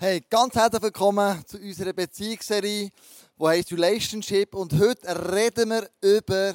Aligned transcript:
Hey, 0.00 0.24
ganz 0.30 0.54
herzlich 0.54 0.80
willkommen 0.80 1.44
zu 1.44 1.58
unserer 1.58 1.92
Beziehungsserie, 1.92 2.92
die 3.36 3.44
heißt 3.44 3.72
Relationship. 3.72 4.54
Und 4.54 4.72
heute 4.78 5.32
reden 5.32 5.70
wir 5.70 5.90
über 6.00 6.54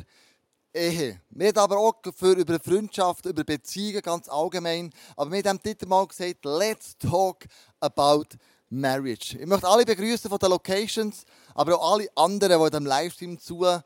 Ehe. 0.73 1.19
Wir 1.29 1.47
reden 1.47 1.59
aber 1.59 1.77
auch 1.77 1.95
für, 2.15 2.31
über 2.37 2.57
Freundschaft, 2.57 3.25
über 3.25 3.43
Beziehungen 3.43 4.01
ganz 4.01 4.29
allgemein. 4.29 4.93
Aber 5.17 5.29
wir 5.29 5.43
haben 5.43 5.61
Titel 5.61 5.87
mal 5.87 6.07
gesagt, 6.07 6.45
let's 6.45 6.97
talk 6.97 7.43
about 7.81 8.27
marriage. 8.69 9.37
Ich 9.37 9.45
möchte 9.45 9.67
alle 9.67 9.83
begrüßen 9.83 10.29
von 10.29 10.39
den 10.39 10.49
Locations, 10.49 11.25
aber 11.53 11.77
auch 11.77 11.95
alle 11.95 12.07
anderen, 12.15 12.63
die 12.63 12.69
diesem 12.69 12.85
Livestream 12.85 13.37
zuschauen, 13.37 13.83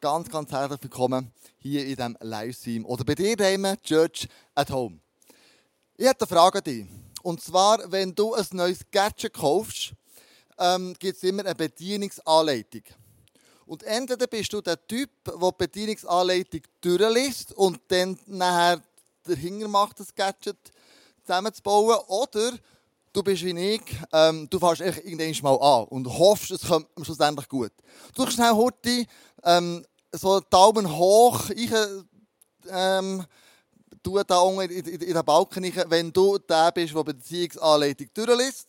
ganz, 0.00 0.28
ganz 0.28 0.50
herzlich 0.50 0.82
willkommen 0.82 1.30
hier 1.60 1.82
in 1.86 1.94
diesem 1.94 2.16
Livestream. 2.20 2.84
Oder 2.86 3.04
bei 3.04 3.14
dir 3.14 3.36
daheim, 3.36 3.76
Church 3.84 4.26
at 4.56 4.72
Home. 4.72 4.98
Ich 5.96 6.08
habe 6.08 6.18
eine 6.18 6.26
Frage 6.26 6.58
an 6.58 6.64
dich. 6.64 7.11
Und 7.22 7.40
zwar, 7.40 7.90
wenn 7.90 8.14
du 8.14 8.34
ein 8.34 8.46
neues 8.52 8.80
Gadget 8.90 9.34
kaufst, 9.34 9.92
ähm, 10.58 10.94
gibt 10.98 11.16
es 11.16 11.22
immer 11.22 11.44
eine 11.44 11.54
Bedienungsanleitung. 11.54 12.82
Und 13.66 13.84
entweder 13.84 14.26
bist 14.26 14.52
du 14.52 14.60
der 14.60 14.86
Typ, 14.86 15.10
der 15.24 15.34
die 15.34 15.52
Bedienungsanleitung 15.56 16.60
durchliest 16.80 17.52
und 17.52 17.80
dann 17.88 18.18
nachher 18.26 18.82
dahinter 19.24 19.68
macht, 19.68 20.00
das 20.00 20.14
Gadget 20.14 20.58
zusammenzubauen. 21.24 21.98
Oder 22.08 22.58
du 23.12 23.22
bist 23.22 23.44
wie 23.44 23.74
ich, 23.74 23.82
ähm, 24.12 24.48
du 24.50 24.58
fährst 24.58 24.80
irgendwann 24.80 25.42
mal 25.42 25.80
an 25.80 25.84
und 25.88 26.06
hoffst, 26.06 26.50
es 26.50 26.66
kommt 26.66 26.88
schlussendlich 27.02 27.48
gut. 27.48 27.72
Du 28.14 28.26
schnell 28.26 28.52
heute 28.52 29.06
ähm, 29.44 29.84
so 30.12 30.40
Daumen 30.40 30.96
hoch, 30.96 31.48
ich, 31.50 31.70
ähm, 32.68 33.24
tu 34.02 34.22
da 34.22 34.38
unten 34.40 34.70
in, 34.70 34.98
den 34.98 35.24
Balken 35.24 35.64
wenn 35.88 36.12
du 36.12 36.38
der 36.38 36.72
bist, 36.72 36.94
der 36.94 37.04
Beziehungsanleitung 37.04 38.08
durchliest. 38.14 38.68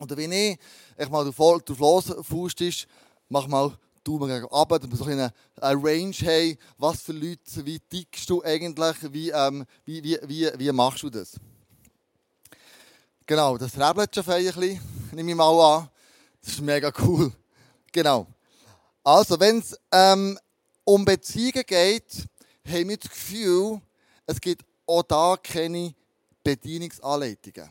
Oder 0.00 0.16
wenn 0.16 0.32
ich, 0.32 0.58
ich 0.96 1.08
mal 1.08 1.24
du 1.24 1.32
voll 1.32 1.60
drauf 1.60 1.78
losfustest, 1.78 2.86
mach 3.28 3.46
mal 3.46 3.76
Daumen 4.02 4.28
gegen 4.28 4.46
runter, 4.46 4.78
damit 4.78 4.98
wir 4.98 5.04
so 5.04 5.04
eine, 5.04 5.32
eine 5.60 5.82
Range 5.82 6.14
haben, 6.14 6.58
was 6.78 7.02
für 7.02 7.12
Leute, 7.12 7.64
wie 7.66 7.78
dickst 7.78 8.28
du 8.30 8.42
eigentlich, 8.42 8.96
wie, 9.12 9.30
ähm, 9.30 9.64
wie, 9.84 10.02
wie, 10.02 10.18
wie, 10.26 10.50
wie 10.56 10.72
machst 10.72 11.02
du 11.02 11.10
das? 11.10 11.38
Genau, 13.26 13.58
das 13.58 13.78
rebelt 13.78 14.14
schon 14.14 14.24
ein 14.26 14.44
bisschen, 14.44 14.80
nehme 15.12 15.30
ich 15.30 15.36
mal 15.36 15.76
an. 15.78 15.90
Das 16.42 16.54
ist 16.54 16.60
mega 16.62 16.90
cool. 17.02 17.30
Genau. 17.92 18.26
Also, 19.04 19.38
wenn 19.38 19.58
es 19.58 19.78
ähm, 19.92 20.38
um 20.84 21.04
Beziehungen 21.04 21.64
geht, 21.66 22.26
haben 22.66 22.88
wir 22.88 22.96
das 22.96 23.10
Gefühl, 23.10 23.80
es 24.26 24.40
gibt 24.40 24.64
auch 24.86 25.02
da 25.02 25.36
keine 25.42 25.94
Bedienungsanleitungen. 26.42 27.70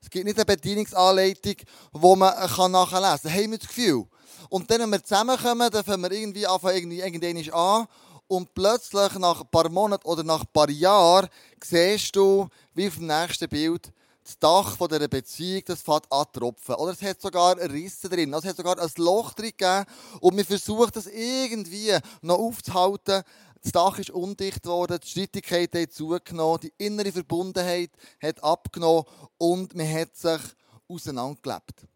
Es 0.00 0.10
gibt 0.10 0.24
nicht 0.24 0.38
eine 0.38 0.44
Bedienungsanleitung, 0.44 1.56
die 1.94 2.16
man 2.16 2.18
nachlesen 2.18 2.90
kann. 2.90 3.04
Haben 3.04 3.50
wir 3.50 3.58
das 3.58 3.68
Gefühl. 3.68 4.06
Und 4.48 4.70
dann, 4.70 4.80
wenn 4.80 4.90
wir 4.90 5.02
zusammenkommen, 5.02 5.70
dann 5.70 5.84
fangen 5.84 6.02
wir 6.02 6.12
irgendwie 6.12 6.46
anfangen, 6.46 6.90
irgendwann 6.90 7.50
an. 7.52 7.86
Und 8.28 8.54
plötzlich, 8.54 9.14
nach 9.14 9.40
ein 9.40 9.48
paar 9.48 9.68
Monaten 9.68 10.06
oder 10.06 10.22
nach 10.22 10.42
ein 10.42 10.52
paar 10.52 10.70
Jahren, 10.70 11.28
siehst 11.62 12.14
du, 12.14 12.48
wie 12.74 12.88
auf 12.88 12.96
dem 12.96 13.06
nächsten 13.06 13.48
Bild, 13.48 13.90
das 14.28 14.38
Dach 14.38 14.76
von 14.76 14.88
dieser 14.88 15.08
Beziehung, 15.08 15.62
das 15.64 15.80
fängt 15.80 16.12
an 16.12 16.26
tropfen. 16.30 16.74
Oder 16.74 16.92
es 16.92 17.00
hat 17.00 17.20
sogar 17.20 17.56
Risse 17.56 18.10
drin. 18.10 18.34
Also 18.34 18.46
es 18.46 18.50
hat 18.50 18.58
sogar 18.58 18.78
ein 18.78 18.90
Loch 18.98 19.32
drin 19.32 19.52
gegeben. 19.56 19.86
Und 20.20 20.36
wir 20.36 20.44
versuchen 20.44 20.90
das 20.92 21.06
irgendwie 21.06 21.96
noch 22.20 22.38
aufzuhalten. 22.38 23.22
Das 23.68 23.72
Dach 23.72 23.98
ist 23.98 24.08
undicht 24.08 24.62
geworden, 24.62 24.98
die 24.98 25.06
Streitigkeit 25.06 25.74
hat 25.74 25.92
zugenommen, 25.92 26.60
die 26.62 26.72
innere 26.78 27.12
Verbundenheit 27.12 27.90
hat 28.18 28.42
abgenommen 28.42 29.04
und 29.36 29.74
man 29.74 29.92
hat 29.92 30.16
sich 30.16 30.40
auseinandergelebt. 30.88 31.86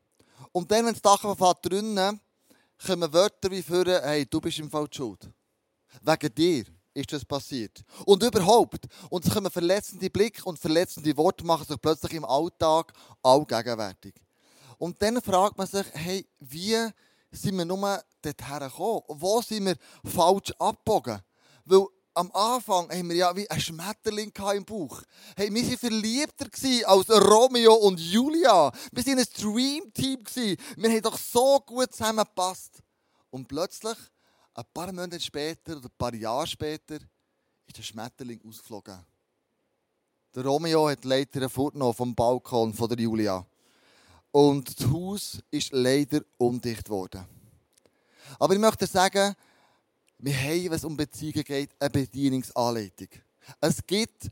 Und 0.52 0.70
dann, 0.70 0.84
wenn 0.84 0.92
das 0.92 1.00
Dach 1.00 1.24
anfängt 1.24 1.56
drinnen, 1.62 2.20
kommen 2.86 3.10
Wörter 3.14 3.50
wie 3.50 3.62
vorher, 3.62 4.02
hey, 4.02 4.26
du 4.26 4.38
bist 4.38 4.58
im 4.58 4.70
Fall 4.70 4.86
schuld. 4.92 5.30
Wegen 6.02 6.34
dir 6.34 6.64
ist 6.92 7.10
das 7.10 7.24
passiert. 7.24 7.82
Und 8.04 8.22
überhaupt. 8.22 8.86
Und 9.08 9.24
es 9.24 9.32
kommen 9.32 9.50
verletzende 9.50 10.10
Blicke 10.10 10.44
und 10.44 10.58
verletzende 10.58 11.16
Worte 11.16 11.42
machen 11.42 11.66
sich 11.66 11.80
plötzlich 11.80 12.12
im 12.12 12.26
Alltag 12.26 12.92
allgegenwärtig. 13.22 14.12
Und 14.76 15.00
dann 15.00 15.22
fragt 15.22 15.56
man 15.56 15.66
sich, 15.66 15.86
hey, 15.94 16.28
wie 16.38 16.90
sind 17.30 17.56
wir 17.56 17.64
nur 17.64 18.02
dorthin 18.20 18.58
gekommen? 18.58 19.02
Wo 19.08 19.40
sind 19.40 19.64
wir 19.64 19.76
falsch 20.04 20.52
abgebogen? 20.58 21.22
Weil 21.64 21.86
am 22.14 22.30
Anfang 22.32 22.90
haben 22.90 23.08
wir 23.08 23.16
ja 23.16 23.36
wie 23.36 23.48
ein 23.48 23.60
Schmetterling 23.60 24.32
im 24.54 24.64
Bauch. 24.64 25.02
Hey, 25.36 25.52
wir 25.52 25.62
waren 25.62 25.78
verliebter 25.78 26.46
als 26.86 27.10
Romeo 27.10 27.74
und 27.74 27.98
Julia. 27.98 28.70
Wir 28.92 29.06
waren 29.06 29.18
ein 29.18 29.26
Dream-Team. 29.38 30.56
Wir 30.76 30.90
haben 30.90 31.02
doch 31.02 31.18
so 31.18 31.60
gut 31.60 31.92
zusammengepasst. 31.92 32.82
Und 33.30 33.48
plötzlich, 33.48 33.96
ein 34.54 34.64
paar 34.74 34.92
Monate 34.92 35.18
später 35.20 35.76
oder 35.76 35.86
ein 35.86 35.96
paar 35.96 36.14
Jahre 36.14 36.46
später, 36.46 36.98
ist 37.66 37.78
der 37.78 37.82
Schmetterling 37.82 38.40
ausgeflogen. 38.46 38.98
Der 40.34 40.44
Romeo 40.44 40.88
hat 40.88 41.04
leider 41.04 41.40
einen 41.40 41.94
vom 41.94 42.14
Balkon 42.14 42.74
von 42.74 42.88
der 42.88 42.98
Julia. 42.98 43.46
Und 44.30 44.78
das 44.80 44.90
Haus 44.90 45.42
ist 45.50 45.72
leider 45.72 46.20
undicht 46.38 46.88
worden. 46.88 47.24
Aber 48.38 48.54
ich 48.54 48.60
möchte 48.60 48.86
sagen, 48.86 49.34
wir 50.22 50.34
haben, 50.34 50.64
wenn 50.64 50.72
es 50.72 50.84
um 50.84 50.96
Beziehungen 50.96 51.44
geht, 51.44 51.70
eine 51.78 51.90
Bedienungsanleitung. 51.90 53.08
Es 53.60 53.84
gibt 53.84 54.30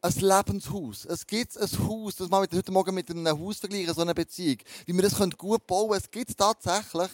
ein 0.00 0.12
Lebenshaus. 0.20 1.06
Es 1.06 1.26
gibt 1.26 1.58
ein 1.58 1.88
Haus, 1.88 2.16
das 2.16 2.28
man 2.28 2.42
heute 2.42 2.70
Morgen 2.70 2.94
mit 2.94 3.10
einem 3.10 3.26
Haus 3.26 3.58
vergleichen, 3.58 3.92
so 3.92 4.02
eine 4.02 4.14
Beziehung. 4.14 4.58
Wie 4.86 4.92
wir 4.92 5.02
das 5.02 5.18
gut 5.36 5.66
bauen 5.66 5.88
können, 5.88 6.00
es 6.00 6.10
gibt 6.10 6.30
es 6.30 6.36
tatsächlich. 6.36 7.10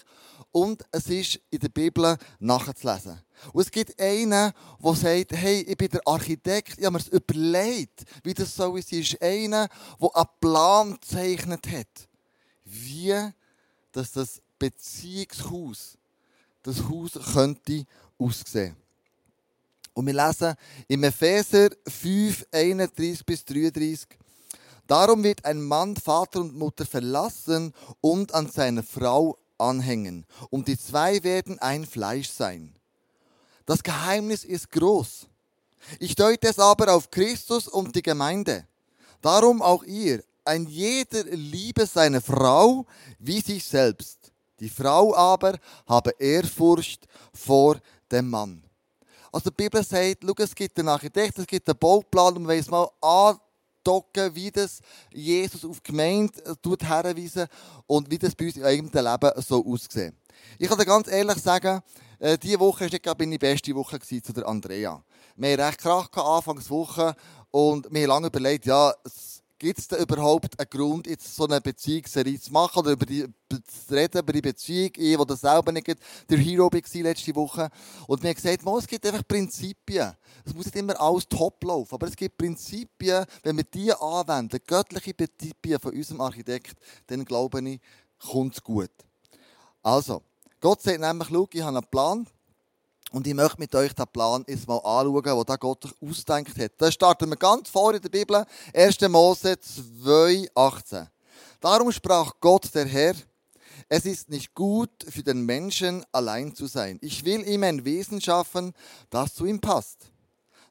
Und 0.53 0.85
es 0.91 1.07
ist 1.07 1.41
in 1.51 1.61
der 1.61 1.69
Bibel 1.71 2.19
nachzulesen. 2.41 3.23
Und 3.55 3.63
es 3.63 3.71
gibt 3.71 3.99
einen, 3.99 4.53
der 4.83 4.95
sagt, 4.95 5.33
hey, 5.33 5.61
ich 5.63 5.77
bin 5.77 5.89
der 5.89 6.03
Architekt, 6.05 6.79
ich 6.79 6.85
habe 6.85 6.95
mir 6.95 6.99
das 6.99 7.09
überlegt, 7.09 8.05
wie 8.23 8.35
das 8.35 8.55
so 8.55 8.77
ist. 8.77 8.93
Es 8.93 9.13
ist 9.13 9.23
einer, 9.23 9.69
der 10.01 10.17
einen 10.17 10.29
Plan 10.41 10.93
gezeichnet 11.01 11.67
hat, 11.69 12.09
wie 12.65 13.15
das 13.93 14.43
Beziehungshaus, 14.59 15.97
das 16.63 16.89
Haus 16.89 17.13
könnte 17.33 17.85
aussehen. 18.19 18.77
Und 19.95 20.07
wir 20.07 20.15
lesen 20.15 20.55
im 20.89 21.05
Epheser 21.05 21.71
5, 21.87 22.47
31 22.53 23.27
bis 23.27 23.45
33. 23.45 24.07
Darum 24.87 25.23
wird 25.23 25.45
ein 25.45 25.63
Mann 25.63 25.97
Vater 25.97 26.41
und 26.41 26.57
Mutter 26.57 26.87
verlassen 26.87 27.73
und 28.01 28.35
an 28.35 28.51
seine 28.51 28.83
Frau 28.83 29.39
anhängen. 29.59 30.27
Und 30.51 30.69
die 30.69 30.79
zwei 30.79 31.23
werden 31.23 31.59
ein 31.59 31.87
Fleisch 31.87 32.29
sein. 32.29 32.75
Das 33.67 33.83
Geheimnis 33.83 34.45
ist 34.45 34.71
groß. 34.71 35.27
Ich 35.99 36.15
deute 36.15 36.49
es 36.49 36.59
aber 36.59 36.95
auf 36.95 37.11
Christus 37.11 37.69
und 37.69 37.95
die 37.95 38.03
Gemeinde. 38.03 38.67
Darum 39.23 39.63
auch 39.63 39.85
ihr. 39.85 40.23
Ein 40.45 40.67
jeder 40.67 41.25
liebe 41.25 41.87
seine 41.87 42.21
Frau 42.21 42.87
wie 43.19 43.41
sich 43.41 43.65
selbst. 43.65 44.30
Die 44.61 44.69
Frau 44.69 45.15
aber 45.15 45.59
habe 45.87 46.15
Ehrfurcht 46.19 47.07
vor 47.33 47.79
dem 48.11 48.29
Mann. 48.31 48.63
Also 49.33 49.51
die 49.51 49.57
Bibel 49.57 49.83
sagt, 49.83 50.19
schau, 50.25 50.35
es 50.39 50.55
gibt 50.55 50.79
einen 50.79 50.89
Architekt, 50.89 51.39
es 51.39 51.47
gibt 51.47 51.69
einen 51.69 51.79
Bauplan 51.79 52.37
und 52.37 52.49
weiß 52.49 52.69
mal 52.69 52.89
andocken, 53.01 54.35
wie 54.35 54.51
das 54.51 54.81
Jesus 55.13 55.65
auf 55.65 55.81
die 55.81 55.91
Gemeinde 55.91 56.33
tut 56.61 56.83
herweisen 56.83 57.47
und 57.87 58.11
wie 58.11 58.19
das 58.19 58.35
bei 58.35 58.47
uns 58.47 58.57
im 58.57 58.65
eigenen 58.65 58.93
Leben 58.93 59.43
so 59.43 59.65
aussieht. 59.65 60.15
Ich 60.59 60.69
kann 60.69 60.79
dir 60.79 60.85
ganz 60.85 61.09
ehrlich 61.09 61.39
sagen, 61.39 61.81
äh, 62.19 62.37
diese 62.37 62.61
Woche 62.61 62.85
war 62.85 62.91
nicht 62.91 63.19
meine 63.19 63.39
beste 63.39 63.75
Woche 63.75 64.01
zu 64.01 64.33
der 64.33 64.47
Andrea. 64.47 65.03
Wir 65.37 65.53
hatten 65.53 65.63
recht 65.63 65.79
Krach 65.81 66.11
Anfangswoche 66.13 67.15
und 67.51 67.87
wir 67.91 68.03
haben 68.03 68.09
lange 68.09 68.27
überlegt, 68.27 68.67
ja, 68.67 68.93
Gibt 69.61 69.79
es 69.79 69.89
da 69.89 69.99
überhaupt 69.99 70.59
einen 70.59 70.71
Grund, 70.71 71.07
jetzt 71.07 71.37
so 71.37 71.45
eine 71.45 71.61
Beziehungsserie 71.61 72.41
zu 72.41 72.51
machen 72.51 72.79
oder 72.79 72.93
über 72.93 73.05
die, 73.05 73.27
zu 73.51 73.95
reden 73.95 74.23
über 74.23 74.33
die 74.33 74.41
Beziehung? 74.41 74.91
Ich, 74.97 75.17
der 75.19 75.27
das 75.27 75.43
selber 75.43 75.71
nicht 75.71 75.87
der 76.31 76.39
Hero 76.39 76.73
war 76.73 77.03
letzte 77.03 77.35
Woche. 77.35 77.69
Und 78.07 78.23
mir 78.23 78.35
gesagt, 78.35 78.65
es 78.65 78.87
gibt 78.87 79.05
einfach 79.05 79.29
Prinzipien. 79.29 80.15
Es 80.47 80.55
muss 80.55 80.65
nicht 80.65 80.77
immer 80.77 80.99
alles 80.99 81.29
top 81.29 81.63
laufen, 81.63 81.95
aber 81.95 82.07
es 82.07 82.17
gibt 82.17 82.39
Prinzipien, 82.39 83.27
wenn 83.43 83.59
wir 83.59 83.65
die 83.65 83.93
anwenden, 83.93 84.59
göttliche 84.67 85.13
Prinzipien 85.13 85.79
von 85.79 85.93
unserem 85.93 86.23
Architekt, 86.23 86.77
dann 87.09 87.23
glaube 87.27 87.61
ich, 87.61 87.81
kommt 88.19 88.55
es 88.55 88.63
gut. 88.63 88.91
Also, 89.83 90.23
Gott 90.59 90.81
sagt 90.81 91.01
nämlich, 91.01 91.29
schau, 91.29 91.47
ich 91.53 91.61
habe 91.61 91.77
einen 91.77 91.87
Plan, 91.91 92.27
und 93.13 93.27
ich 93.27 93.35
möchte 93.35 93.59
mit 93.59 93.75
euch 93.75 93.93
den 93.93 94.07
Plan 94.07 94.45
jetzt 94.49 94.69
mal 94.69 94.77
anschauen, 94.77 95.23
den 95.23 95.45
da 95.45 95.57
Gott 95.57 95.95
ausdenkt 96.01 96.59
hat. 96.59 96.73
Da 96.79 96.91
starten 96.91 97.29
wir 97.29 97.37
ganz 97.37 97.69
vor 97.69 97.95
in 97.95 98.03
der 98.03 98.09
Bibel, 98.09 98.45
1. 98.75 99.01
Mose 99.09 99.59
2, 99.59 100.49
18. 100.55 101.09
Darum 101.61 101.93
sprach 101.93 102.35
Gott, 102.41 102.75
der 102.75 102.87
Herr, 102.87 103.15
es 103.89 104.07
ist 104.07 104.31
nicht 104.31 104.55
gut 104.55 104.91
für 105.09 105.23
den 105.23 105.45
Menschen 105.45 106.05
allein 106.13 106.55
zu 106.55 106.67
sein. 106.67 106.99
Ich 107.03 107.25
will 107.25 107.47
ihm 107.47 107.65
ein 107.65 107.85
Wesen 107.85 108.21
schaffen, 108.21 108.73
das 109.11 109.35
zu 109.35 109.45
ihm 109.45 109.61
passt. 109.61 110.11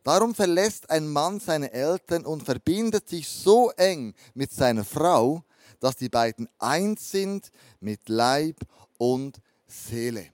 Darum 0.04 0.34
verlässt 0.34 0.90
ein 0.90 1.10
Mann 1.10 1.40
seine 1.40 1.72
Eltern 1.74 2.26
und 2.26 2.44
verbindet 2.44 3.10
sich 3.10 3.28
so 3.28 3.72
eng 3.72 4.14
mit 4.34 4.52
seiner 4.52 4.86
Frau, 4.86 5.44
dass 5.80 5.98
die 5.98 6.10
beiden 6.10 6.48
eins 6.58 7.12
sind 7.12 7.52
mit 7.80 8.08
Leib 8.08 8.62
und 8.98 9.42
Seele. 9.68 10.28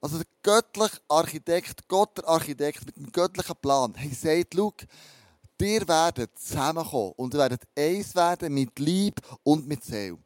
Also 0.00 0.18
der 0.18 0.26
göttliche 0.42 1.00
Architekt, 1.08 1.88
Gott 1.88 2.18
der 2.18 2.28
Architekt 2.28 2.86
mit 2.86 2.96
dem 2.96 3.10
göttlichen 3.10 3.56
Plan, 3.56 3.94
hey, 3.96 4.12
sagt, 4.12 4.54
schau, 4.54 4.72
ihr 5.60 5.88
werdet 5.88 6.38
zusammenkommen 6.38 7.12
und 7.16 7.34
ihr 7.34 7.40
werdet 7.40 7.62
eins 7.76 8.14
werden 8.14 8.52
mit 8.52 8.78
Lieb 8.78 9.20
und 9.42 9.66
mit 9.66 9.84
Seele. 9.84 10.18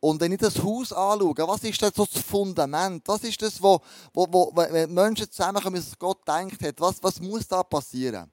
Und 0.00 0.20
wenn 0.20 0.32
ich 0.32 0.38
das 0.38 0.62
Haus 0.62 0.92
anschaue, 0.92 1.34
was 1.38 1.64
ist 1.64 1.80
das, 1.80 1.92
das 1.92 2.08
Fundament? 2.22 3.02
Was 3.06 3.24
ist 3.24 3.40
das, 3.40 3.60
wo, 3.62 3.80
wo, 4.12 4.26
wo 4.30 4.52
wenn 4.54 4.92
Menschen 4.92 5.30
zusammenkommen, 5.30 5.78
was 5.78 5.98
Gott 5.98 6.18
denkt 6.28 6.62
hat? 6.62 6.80
Was, 6.80 7.02
was 7.02 7.20
muss 7.20 7.48
da 7.48 7.62
passieren? 7.62 8.30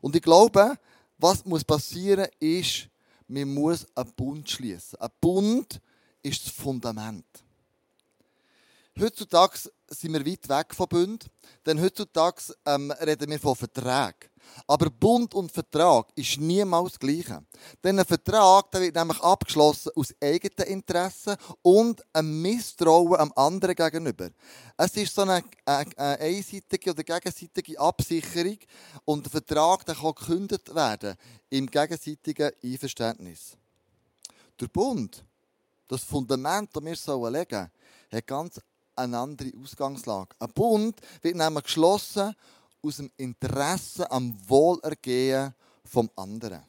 Und 0.00 0.16
ich 0.16 0.22
glaube, 0.22 0.76
was 1.18 1.44
muss 1.44 1.62
passieren, 1.62 2.26
ist, 2.40 2.88
man 3.28 3.54
muss 3.54 3.86
einen 3.94 4.12
Bund 4.14 4.50
schließen. 4.50 4.98
Ein 4.98 5.10
Bund 5.20 5.80
ist 6.22 6.46
das 6.46 6.52
Fundament. 6.52 7.24
Heutzutage 9.00 9.58
sind 9.88 10.12
wir 10.12 10.26
weit 10.26 10.48
weg 10.48 10.74
von 10.74 10.86
Bund, 10.86 11.26
denn 11.64 11.80
heutzutage 11.80 12.54
ähm, 12.66 12.90
reden 12.90 13.30
wir 13.30 13.38
von 13.38 13.56
Verträgen. 13.56 14.30
Aber 14.66 14.90
Bund 14.90 15.34
und 15.34 15.50
Vertrag 15.50 16.08
ist 16.14 16.38
niemals 16.38 16.92
das 16.92 16.98
Gleiche. 16.98 17.42
Denn 17.82 17.98
ein 17.98 18.04
Vertrag 18.04 18.70
der 18.70 18.82
wird 18.82 18.94
nämlich 18.94 19.20
abgeschlossen 19.20 19.92
aus 19.96 20.14
eigenen 20.20 20.68
Interessen 20.68 21.36
und 21.62 22.02
einem 22.12 22.42
Misstrauen 22.42 23.16
am 23.16 23.32
anderen 23.34 23.74
gegenüber. 23.74 24.30
Es 24.76 24.96
ist 24.96 25.14
so 25.14 25.22
eine, 25.22 25.42
eine, 25.64 25.96
eine 25.96 26.18
einseitige 26.18 26.90
oder 26.90 27.02
gegenseitige 27.02 27.78
Absicherung 27.80 28.58
und 29.04 29.24
der 29.24 29.30
Vertrag 29.30 29.86
der 29.86 29.94
kann 29.94 30.14
gekündigt 30.14 30.74
werden 30.74 31.16
im 31.48 31.70
gegenseitigen 31.70 32.50
Einverständnis. 32.62 33.56
Der 34.60 34.68
Bund, 34.68 35.24
das 35.88 36.04
Fundament, 36.04 36.70
das 36.74 36.82
wir 36.82 37.30
legen 37.30 37.48
sollen, 37.48 37.70
hat 38.12 38.26
ganz 38.26 38.60
eine 38.96 39.18
andere 39.18 39.52
Ausgangslage. 39.62 40.34
Ein 40.38 40.52
Bund 40.52 41.00
wird 41.20 41.36
nämlich 41.36 41.64
geschlossen 41.64 42.34
aus 42.82 42.96
dem 42.96 43.10
Interesse 43.16 44.10
am 44.10 44.36
Wohlergehen 44.48 45.54
vom 45.84 46.10
anderen. 46.16 46.62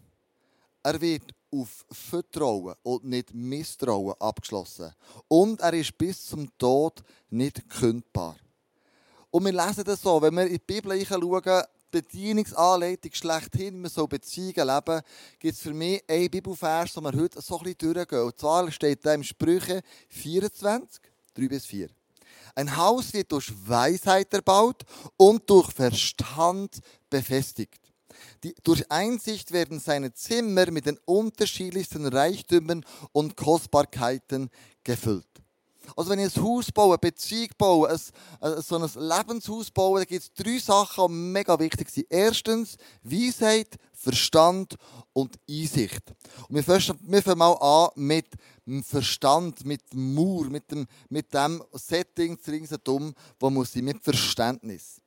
Er 0.84 1.00
wird 1.00 1.34
auf 1.52 1.86
Vertrauen 1.92 2.76
und 2.84 3.06
nicht 3.06 3.34
Misstrauen 3.34 4.16
abgeschlossen. 4.20 4.92
Und 5.28 5.62
er 5.62 5.74
ist 5.74 5.98
bis 5.98 6.26
zum 6.26 6.50
Tod 6.58 7.04
nicht 7.30 7.70
kündbar. 7.70 8.36
Und 9.32 9.46
wir 9.46 9.52
lesen 9.52 9.84
das 9.84 10.02
so, 10.02 10.22
wenn 10.22 10.36
wir 10.36 10.46
in 10.46 10.54
die 10.54 10.60
Bibel 10.60 11.06
schauen, 11.06 11.64
Bedienungsanleitung 11.90 13.14
schlechthin, 13.14 13.82
wir 13.82 13.90
so 13.90 14.08
Beziehungen 14.08 14.68
leben, 14.68 15.02
gibt 15.40 15.54
es 15.54 15.62
für 15.62 15.74
mich 15.74 16.04
einen 16.08 16.30
Bibelvers, 16.30 16.94
den 16.94 17.04
wir 17.04 17.14
heute 17.14 17.40
so 17.40 17.60
ein 17.60 17.64
bisschen 17.64 17.94
durchgehen. 17.94 18.24
Und 18.24 18.40
zwar 18.40 18.72
steht 18.72 19.06
da 19.06 19.14
im 19.14 19.24
Sprüche 19.24 19.82
24, 20.10 21.02
3 21.36 21.48
bis 21.48 21.66
4. 21.66 21.90
Ein 22.56 22.76
Haus 22.78 23.14
wird 23.14 23.32
durch 23.32 23.52
Weisheit 23.68 24.34
erbaut 24.34 24.84
und 25.18 25.50
durch 25.50 25.72
Verstand 25.72 26.80
befestigt. 27.10 27.80
Die, 28.44 28.54
durch 28.64 28.90
Einsicht 28.92 29.52
werden 29.52 29.80
seine 29.80 30.14
Zimmer 30.14 30.70
mit 30.70 30.86
den 30.86 31.00
unterschiedlichsten 31.06 32.06
Reichtümern 32.06 32.86
und 33.12 33.36
Kostbarkeiten 33.36 34.50
gefüllt. 34.84 35.43
Also 35.96 36.10
wenn 36.10 36.20
ich 36.20 36.36
ein 36.36 36.44
Haus 36.44 36.72
baue, 36.72 36.94
eine 36.94 36.98
Beziehung 36.98 37.50
baue, 37.58 37.90
ein, 37.90 38.00
äh, 38.42 38.62
so 38.62 38.78
ein 38.78 38.90
Lebenshaus 38.96 39.70
baue, 39.72 40.00
da 40.00 40.06
gibt 40.06 40.24
es 40.24 40.34
drei 40.34 40.58
Sachen, 40.58 41.08
die 41.08 41.14
mega 41.14 41.60
wichtig 41.60 41.90
sind. 41.90 42.08
Erstens 42.10 42.78
Weisheit, 43.04 43.78
Verstand 43.94 44.76
und 45.14 45.38
Einsicht. 45.50 46.02
Und 46.50 46.56
wir 46.56 46.64
fangen, 46.64 47.38
mal 47.38 47.54
an 47.54 47.90
mit 47.96 48.28
dem 48.66 48.84
Verstand, 48.84 49.66
mit 49.66 49.82
dem 49.92 50.14
Mauer, 50.14 50.46
mit 50.46 50.72
dem, 50.72 50.88
mit 51.10 51.34
dem 51.34 51.64
Setting 51.74 52.38
ringsherum, 52.48 53.14
wo 53.40 53.50
muss 53.50 53.76
ich 53.76 53.84
mit 53.84 54.04
Verständnis. 54.04 55.02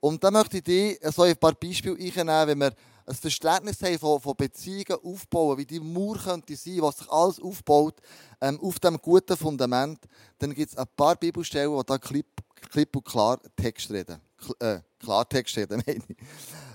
Und 0.00 0.22
da 0.22 0.30
möchte 0.30 0.58
ich 0.58 0.64
dir 0.64 1.12
so 1.12 1.22
ein 1.22 1.36
paar 1.36 1.54
Beispiele 1.54 1.94
einnehmen, 1.94 2.48
wenn 2.48 2.58
wir 2.58 2.74
ein 3.12 3.20
Verständnis 3.20 3.82
haben 3.82 3.98
von, 3.98 4.20
von 4.20 4.36
Beziehungen 4.36 4.98
aufbauen, 5.02 5.58
wie 5.58 5.66
die 5.66 5.80
Mauer 5.80 6.18
könnte 6.18 6.56
sein, 6.56 6.80
was 6.80 6.98
sich 6.98 7.10
alles 7.10 7.40
aufbaut, 7.40 8.00
ähm, 8.40 8.58
auf 8.60 8.78
dem 8.80 8.98
guten 8.98 9.36
Fundament, 9.36 10.00
dann 10.38 10.54
gibt 10.54 10.72
es 10.72 10.76
ein 10.76 10.86
paar 10.96 11.16
Bibelstellen, 11.16 11.76
die 11.76 11.86
da 11.86 11.98
klipp, 11.98 12.26
klipp 12.70 12.96
und 12.96 13.04
klar 13.04 13.40
Text 13.56 13.90
reden. 13.90 14.20
Äh, 14.58 14.80
Klartext 14.98 15.56
reden, 15.56 15.82
meine 15.86 16.02
ich. 16.08 16.16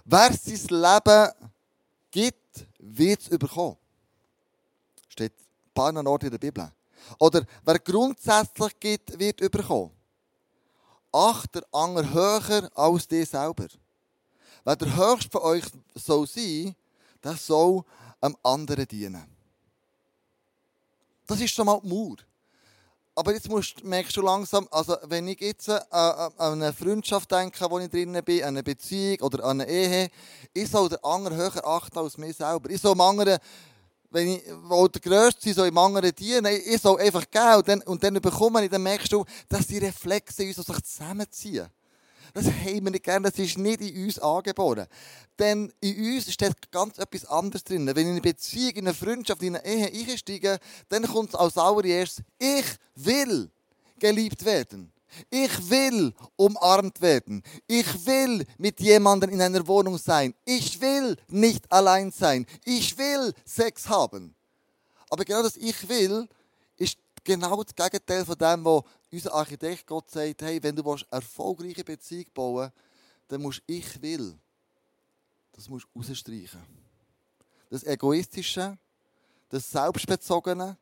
Wer 0.06 0.34
sein 0.34 0.82
Leben 0.82 1.32
gibt, 2.12 2.68
wird 2.80 3.22
es 3.22 3.28
überkommen. 3.30 3.78
Steht 5.10 5.34
ein 5.34 5.74
paar 5.74 6.06
Orten 6.06 6.26
in 6.26 6.32
der 6.32 6.38
Bibel. 6.38 6.72
Oder 7.20 7.46
wer 7.64 7.80
grundsätzlich 7.80 8.80
gibt, 8.80 9.18
wird 9.20 9.42
überkommen. 9.42 9.92
Acht 11.12 11.56
der 11.56 11.64
Anger 11.72 12.14
höher 12.14 12.70
als 12.76 13.08
dir 13.08 13.26
selber. 13.26 13.68
Wer 14.68 14.76
der 14.76 14.98
Höchste 14.98 15.30
von 15.30 15.44
euch 15.44 15.64
soll 15.96 16.28
sein, 16.28 16.76
der 17.24 17.38
soll 17.38 17.86
einem 18.20 18.36
anderen 18.44 18.86
dienen. 18.86 19.26
Das 21.26 21.40
ist 21.40 21.54
schon 21.54 21.68
mal 21.68 21.80
die 21.82 21.88
Mauer. 21.88 22.18
Aber 23.16 23.34
jetzt 23.34 23.48
musst, 23.48 23.82
merkst 23.86 24.18
du 24.18 24.22
langsam, 24.22 24.68
also 24.70 24.98
wenn 25.04 25.26
ich 25.30 25.40
jetzt 25.40 25.70
äh, 25.70 25.80
an 25.90 26.34
eine 26.38 26.74
Freundschaft 26.74 27.32
denke, 27.32 27.66
wo 27.70 27.80
ich 27.80 27.90
drinnen 27.90 28.22
bin, 28.26 28.42
an 28.42 28.50
eine 28.50 28.64
Beziehung 28.64 29.22
oder 29.22 29.46
an 29.46 29.62
eine 29.62 29.72
Ehe, 29.72 30.10
ich 30.54 30.70
soll 30.70 30.90
den 30.90 31.02
anderen 31.02 31.38
höher 31.38 31.66
achten 31.66 31.98
als 31.98 32.18
mir 32.18 32.34
selber. 32.34 32.70
Ich 32.70 32.82
soll 32.82 32.94
dem 32.94 33.00
anderen, 33.00 33.40
wenn 34.10 34.28
ich 34.28 34.44
wo 34.64 34.86
der 34.90 35.00
Größte 35.00 35.54
soll 35.54 35.70
im 35.70 35.78
anderen 35.78 36.14
dienen, 36.14 36.46
ich 36.46 36.82
soll 36.82 37.00
einfach 37.00 37.24
geben 37.32 37.56
und 37.56 37.70
dann, 37.70 37.82
und 37.84 38.04
dann 38.04 38.16
bekomme 38.16 38.66
ich, 38.66 38.70
dann 38.70 38.84
merkst 38.84 39.14
du, 39.14 39.24
dass 39.48 39.66
die 39.66 39.78
Reflexe 39.78 40.44
in 40.44 40.54
uns 40.54 40.58
sich 40.58 40.84
zusammenziehen. 40.84 41.70
Das 42.38 42.46
haben 42.46 42.84
wir 42.84 42.92
nicht 42.92 43.04
gerne, 43.04 43.32
das 43.32 43.40
ist 43.40 43.58
nicht 43.58 43.82
in 43.82 44.06
uns 44.06 44.20
angeboren. 44.20 44.86
Denn 45.40 45.74
in 45.82 46.14
uns 46.14 46.32
steht 46.32 46.72
ganz 46.72 47.00
etwas 47.00 47.26
anderes 47.26 47.64
drin. 47.64 47.88
Wenn 47.88 47.98
ich 47.98 48.04
in 48.04 48.12
eine 48.12 48.22
Beziehung, 48.22 48.74
in 48.76 48.88
eine 48.88 48.94
Freundschaft, 48.94 49.42
in 49.42 49.56
eine 49.56 49.66
Ehe 49.66 49.88
einsteige, 49.88 50.60
dann 50.88 51.02
kommt 51.08 51.30
es 51.30 51.36
als 51.36 51.58
allererstes, 51.58 52.24
ich 52.38 52.66
will 52.94 53.50
geliebt 53.98 54.46
werden. 54.46 54.94
Ich 55.32 55.68
will 55.68 56.14
umarmt 56.36 57.02
werden. 57.02 57.42
Ich 57.66 58.06
will 58.06 58.46
mit 58.60 58.80
jemandem 58.82 59.32
in 59.32 59.42
einer 59.42 59.66
Wohnung 59.66 59.98
sein. 59.98 60.36
Ich 60.46 60.80
will 60.80 61.18
nicht 61.30 61.72
allein 61.72 62.12
sein. 62.12 62.46
Ich 62.66 62.96
will 63.00 63.34
Sex 63.46 63.90
haben. 63.90 64.36
Aber 65.10 65.26
genau 65.26 65.42
das 65.42 65.58
Ich 65.58 65.90
will 65.90 66.30
ist 66.76 67.00
genau 67.24 67.64
das 67.64 67.74
Gegenteil 67.74 68.24
von 68.26 68.38
dem, 68.38 68.64
was 68.64 68.84
unser 69.12 69.34
Architekt 69.34 69.86
Gott 69.88 70.12
sagt, 70.12 70.42
hey, 70.42 70.62
wenn 70.62 70.76
du 70.76 70.92
eine 70.92 71.02
erfolgreiche 71.12 71.84
Beziehung 71.84 72.26
bauen 72.34 72.72
dann 73.28 73.42
musst 73.42 73.62
ich 73.68 74.02
will. 74.02 74.38
Das 75.52 75.68
musst 75.68 75.88
du 75.94 76.00
rausstreichen. 76.00 76.62
Das 77.70 77.84
Egoistische, 77.84 78.78
das 79.50 79.70
Selbstbezogene, 79.70 80.78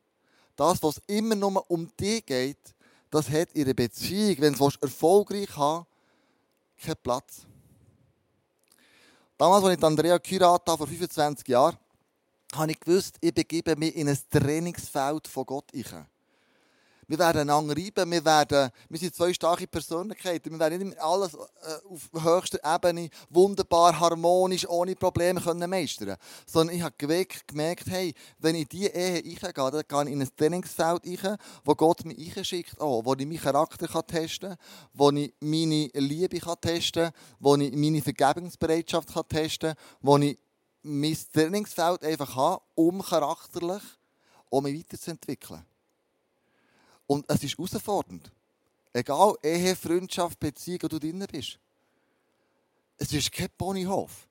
das, 0.54 0.82
was 0.82 1.00
immer 1.06 1.34
nur 1.34 1.68
um 1.70 1.90
dich 1.96 2.24
geht, 2.24 2.74
das 3.10 3.28
hat 3.28 3.54
ihre 3.54 3.74
Beziehung, 3.74 4.36
wenn 4.38 4.54
du 4.54 4.70
erfolgreich 4.80 5.56
haben 5.56 5.86
keinen 6.80 6.96
Platz. 7.02 7.46
Damals, 9.38 9.64
als 9.64 9.78
ich 9.78 9.84
Andrea 9.84 10.18
geheiratet 10.18 10.68
habe, 10.68 10.78
vor 10.78 10.86
25 10.86 11.48
Jahren, 11.48 11.76
habe 12.54 12.70
ich 12.70 12.80
gewusst, 12.80 13.16
ich 13.20 13.34
begebe 13.34 13.76
mich 13.76 13.94
in 13.96 14.08
ein 14.08 14.18
Trainingsfeld 14.30 15.26
von 15.28 15.46
Gott. 15.46 15.70
Rein. 15.74 16.06
Wir 17.08 17.20
werden 17.20 17.42
einander 17.42 17.76
reiben, 17.76 18.10
wir, 18.10 18.24
werden, 18.24 18.70
wir 18.88 18.98
sind 18.98 19.14
zwei 19.14 19.32
starke 19.32 19.68
Persönlichkeiten. 19.68 20.50
Wir 20.50 20.58
werden 20.58 20.88
nicht 20.88 21.00
alles 21.00 21.34
äh, 21.34 21.38
auf 21.88 22.10
höchster 22.24 22.58
Ebene 22.64 23.10
wunderbar, 23.30 23.98
harmonisch, 24.00 24.68
ohne 24.68 24.96
Probleme 24.96 25.40
können 25.40 25.70
meistern 25.70 26.16
Sondern 26.46 26.74
ich 26.74 26.82
habe 26.82 26.96
gemerkt, 26.96 27.86
hey, 27.88 28.12
wenn 28.38 28.56
ich 28.56 28.62
in 28.62 28.68
diese 28.68 28.88
Ehe 28.88 29.14
reingehe, 29.14 29.52
dann 29.52 29.82
gehe 29.86 30.02
ich 30.02 30.12
in 30.12 30.22
ein 30.22 30.36
Trainingsfeld 30.36 31.24
rein, 31.24 31.36
wo 31.64 31.74
Gott 31.76 32.04
mich 32.04 32.36
einschickt, 32.36 32.74
oh, 32.80 33.04
wo 33.04 33.14
ich 33.14 33.24
meinen 33.24 33.38
Charakter 33.38 33.86
testen 34.04 34.50
kann, 34.50 34.58
wo 34.92 35.10
ich 35.10 35.32
meine 35.38 35.88
Liebe 35.94 36.40
testen 36.60 37.04
kann, 37.04 37.12
wo 37.38 37.54
ich 37.54 37.72
meine 37.72 38.02
Vergebungsbereitschaft 38.02 39.10
testen 39.28 39.74
kann, 39.74 39.84
wo 40.00 40.18
ich 40.18 40.36
mein 40.82 41.16
Trainingsfeld 41.32 42.04
einfach 42.04 42.34
habe, 42.34 42.62
um 42.74 43.00
charakterlich 43.00 43.82
um 44.50 44.64
mich 44.64 44.78
weiterzuentwickeln. 44.78 45.64
Und 47.06 47.24
es 47.28 47.42
ist 47.42 47.56
herausfordernd. 47.56 48.32
Egal, 48.92 49.34
Ehe, 49.42 49.76
Freundschaft, 49.76 50.40
Beziehung, 50.40 50.80
wo 50.82 50.88
du 50.88 50.98
drin 50.98 51.24
bist. 51.30 51.58
Es 52.96 53.12
ist 53.12 53.30
kein 53.30 53.50
Ponyhof. 53.56 54.26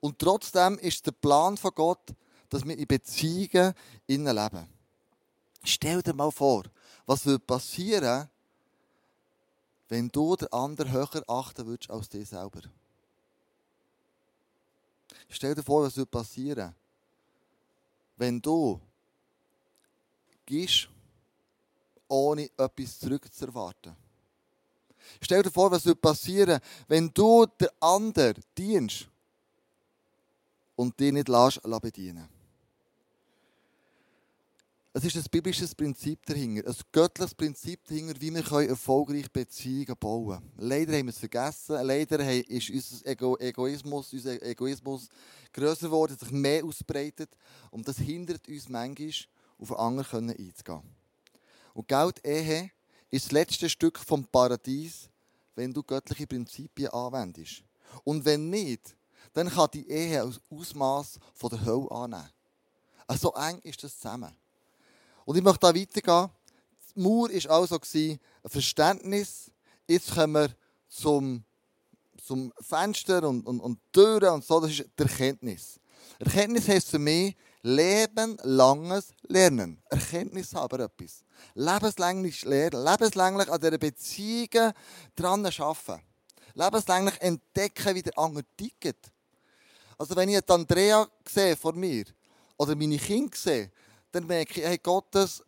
Und 0.00 0.18
trotzdem 0.18 0.78
ist 0.78 1.06
der 1.06 1.12
Plan 1.12 1.56
von 1.56 1.72
Gott, 1.74 2.14
dass 2.48 2.64
wir 2.64 2.76
in 2.76 2.86
Beziehungen 2.86 3.72
innen 4.06 4.36
leben. 4.36 4.68
Stell 5.64 6.02
dir 6.02 6.14
mal 6.14 6.30
vor, 6.30 6.64
was 7.06 7.24
würde 7.26 7.44
passieren, 7.44 8.28
wenn 9.88 10.08
du 10.08 10.36
den 10.36 10.52
anderen 10.52 10.92
höher 10.92 11.24
achten 11.26 11.66
würdest 11.66 11.90
als 11.90 12.08
dich 12.08 12.28
selber. 12.28 12.60
Stell 15.28 15.54
dir 15.54 15.62
vor, 15.62 15.82
was 15.82 15.96
würde 15.96 16.10
passieren, 16.10 16.74
wenn 18.16 18.40
du 18.40 18.80
gibst, 20.44 20.88
ohne 22.08 22.50
etwas 22.56 22.98
zurückzuerwarten. 22.98 23.96
Stell 25.20 25.42
dir 25.42 25.50
vor, 25.50 25.70
was 25.70 25.84
passieren 26.00 26.48
würde, 26.48 26.60
wenn 26.88 27.10
du 27.12 27.46
den 27.46 27.68
anderen 27.80 28.42
dienst 28.56 29.08
und 30.74 30.98
dich 30.98 31.12
nicht 31.12 31.28
lässt, 31.28 31.60
bedienen 31.80 32.28
Es 34.92 35.04
ist 35.04 35.16
ein 35.16 35.24
biblisches 35.30 35.74
Prinzip 35.74 36.24
dahinter, 36.24 36.68
ein 36.68 36.76
göttliches 36.90 37.34
Prinzip 37.34 37.84
dahinter, 37.84 38.20
wie 38.20 38.30
wir 38.30 38.68
erfolgreich 38.68 39.30
Beziehungen 39.30 39.94
bauen 39.98 40.38
können. 40.38 40.52
Leider 40.56 40.94
haben 40.94 41.06
wir 41.06 41.10
es 41.10 41.18
vergessen. 41.18 41.76
Leider 41.82 42.18
ist 42.48 42.70
unser 42.70 43.06
Ego 43.06 43.36
Egoismus, 43.36 44.12
unser 44.12 44.42
Egoismus 44.42 45.08
grösser 45.52 45.88
geworden, 45.88 46.16
sich 46.18 46.30
mehr 46.30 46.64
ausbreitet. 46.64 47.30
Und 47.70 47.86
das 47.86 47.98
hindert 47.98 48.48
uns 48.48 48.68
manchmal, 48.68 49.12
auf 49.58 49.70
einen 49.78 49.98
anderen 49.98 50.30
einzugehen. 50.30 50.95
Und 51.76 51.86
Geld, 51.88 52.26
Ehe, 52.26 52.70
ist 53.10 53.26
das 53.26 53.32
letzte 53.32 53.68
Stück 53.68 53.98
vom 53.98 54.24
Paradies, 54.24 55.10
wenn 55.54 55.74
du 55.74 55.82
göttliche 55.82 56.26
Prinzipien 56.26 56.88
anwendest. 56.88 57.62
Und 58.02 58.24
wenn 58.24 58.48
nicht, 58.48 58.96
dann 59.34 59.50
kann 59.50 59.68
die 59.74 59.86
Ehe 59.86 60.24
aus 60.24 60.40
Ausmaß 60.50 61.18
von 61.34 61.50
der 61.50 61.62
Hölle 61.66 61.90
annehmen. 61.90 62.30
So 63.18 63.34
also 63.34 63.34
eng 63.34 63.60
ist 63.62 63.84
das 63.84 63.94
zusammen. 63.94 64.34
Und 65.26 65.36
ich 65.36 65.42
möchte 65.42 65.60
da 65.60 65.74
weitergehen. 65.74 66.30
Die 66.94 67.00
Mauer 67.00 67.28
war 67.28 67.50
also 67.50 67.78
ein 67.78 68.20
Verständnis. 68.46 69.50
Jetzt 69.86 70.14
kommen 70.14 70.32
wir 70.32 70.56
zum, 70.88 71.44
zum 72.24 72.54
Fenster 72.58 73.28
und, 73.28 73.46
und, 73.46 73.60
und 73.60 73.78
Türen 73.92 74.30
und 74.30 74.44
so. 74.46 74.60
Das 74.60 74.70
ist 74.70 74.88
die 74.98 75.02
Erkenntnis. 75.02 75.78
Erkenntnis 76.18 76.68
heisst 76.68 76.88
für 76.88 76.98
mich, 76.98 77.36
lebenlanges 77.66 79.12
Lernen. 79.26 79.82
Erkenntnis 79.90 80.54
haben 80.54 80.80
etwas. 80.80 81.24
Lebenslänglich 81.54 82.44
lernen. 82.44 82.84
Lebenslänglich 82.84 83.50
an 83.50 83.60
dieser 83.60 83.78
Beziehung 83.78 84.72
dran 85.16 85.44
arbeiten. 85.44 86.00
Lebenslänglich 86.54 87.20
entdecken, 87.20 87.94
wie 87.96 88.02
der 88.02 88.16
andere 88.16 88.44
tickt. 88.56 89.10
Also 89.98 90.14
wenn 90.14 90.28
ich 90.28 90.48
Andrea 90.48 91.08
sehe 91.28 91.56
vor 91.56 91.72
mir 91.72 92.04
oder 92.56 92.76
meine 92.76 92.98
Kinder 92.98 93.36
sehe, 93.36 93.72
dann 94.12 94.26
merke 94.26 94.60
ich, 94.60 94.66
hey, 94.66 94.78
Gottes 94.78 95.42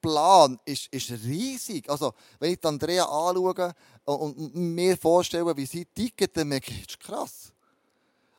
Plan 0.00 0.58
ist, 0.64 0.86
ist 0.92 1.10
riesig. 1.10 1.88
Also 1.90 2.12
wenn 2.38 2.52
ich 2.52 2.64
Andrea 2.64 3.04
anschaue 3.06 3.74
und, 4.04 4.36
und 4.36 4.54
mir 4.54 4.96
vorstelle, 4.96 5.56
wie 5.56 5.66
sie 5.66 5.84
tickt, 5.84 6.36
dann 6.36 6.48
merke 6.48 6.70
ich, 6.70 6.86
das 6.86 6.94
ist 6.94 7.00
krass. 7.00 7.43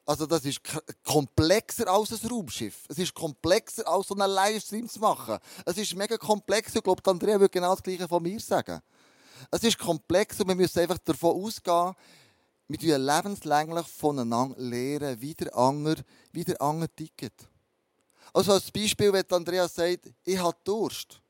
Also 0.06 0.28
das 0.28 0.46
ist 0.46 0.62
komplexer 1.04 1.88
als 1.88 2.12
ein 2.12 2.30
Raumschiff. 2.30 2.86
Es 2.88 3.00
ist 3.00 3.14
komplexer 3.14 3.88
als 3.88 4.08
so 4.08 4.16
einen 4.16 4.32
Livestream 4.32 4.88
zu 4.88 5.00
machen. 5.00 5.40
Es 5.66 5.78
ist 5.78 5.96
mega 5.96 6.18
komplex. 6.18 6.76
Ich 6.76 6.84
glaube, 6.84 7.02
Andrea 7.10 7.40
würde 7.40 7.50
genau 7.50 7.72
das 7.72 7.82
Gleiche 7.82 8.08
von 8.08 8.22
mir 8.22 8.40
sagen. 8.40 8.82
Es 9.50 9.64
ist 9.64 9.80
komplex 9.80 10.40
und 10.40 10.48
wir 10.48 10.56
müssen 10.56 10.80
einfach 10.80 11.00
davon 11.00 11.44
ausgehen, 11.44 11.96
wir 12.68 12.98
lernen 12.98 13.34
lebenslänglich 13.34 13.88
voneinander 13.88 14.60
lernen, 14.60 15.22
wie 15.22 15.34
der 15.34 15.56
andere, 15.56 16.04
wie 16.32 16.44
der 16.44 16.60
andere 16.62 16.90
tickt. 16.90 17.48
Also 18.34 18.54
als 18.54 18.72
Beispiel, 18.72 19.14
wenn 19.14 19.26
Andrea 19.30 19.68
sagt, 19.68 20.12
ich 20.24 20.38
habe 20.38 20.58
Durst, 20.64 21.22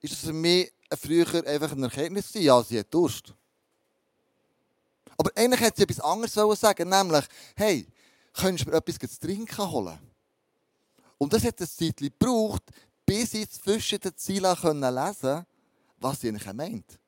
ist 0.00 0.12
es 0.12 0.20
für 0.20 0.32
mich 0.32 0.72
früher 0.98 1.26
einfach 1.46 1.72
eine 1.72 1.86
Erkenntnis 1.86 2.34
ja, 2.34 2.62
sie 2.62 2.80
hat 2.80 2.92
Durst. 2.92 3.32
Aber 5.20 5.32
eigentlich 5.36 5.60
hätte 5.60 5.76
sie 5.76 5.82
etwas 5.82 6.00
anderes 6.00 6.60
sagen 6.60 6.88
nämlich, 6.88 7.26
hey, 7.54 7.86
könntest 8.32 8.66
du 8.66 8.70
mir 8.70 8.78
etwas 8.78 8.96
zu 9.10 9.20
trinken 9.20 9.70
holen? 9.70 9.98
Und 11.18 11.30
das 11.34 11.44
hat 11.44 11.60
ein 11.60 11.68
Zeit 11.68 11.98
gebraucht, 11.98 12.62
bis 13.04 13.34
ich 13.34 13.50
zwischen 13.50 14.00
den 14.00 14.16
Zielen 14.16 14.50
lesen 14.50 14.80
konnte, 14.80 15.46
was 15.98 16.22
sie 16.22 16.28
eigentlich 16.28 16.50
meint. 16.54 16.98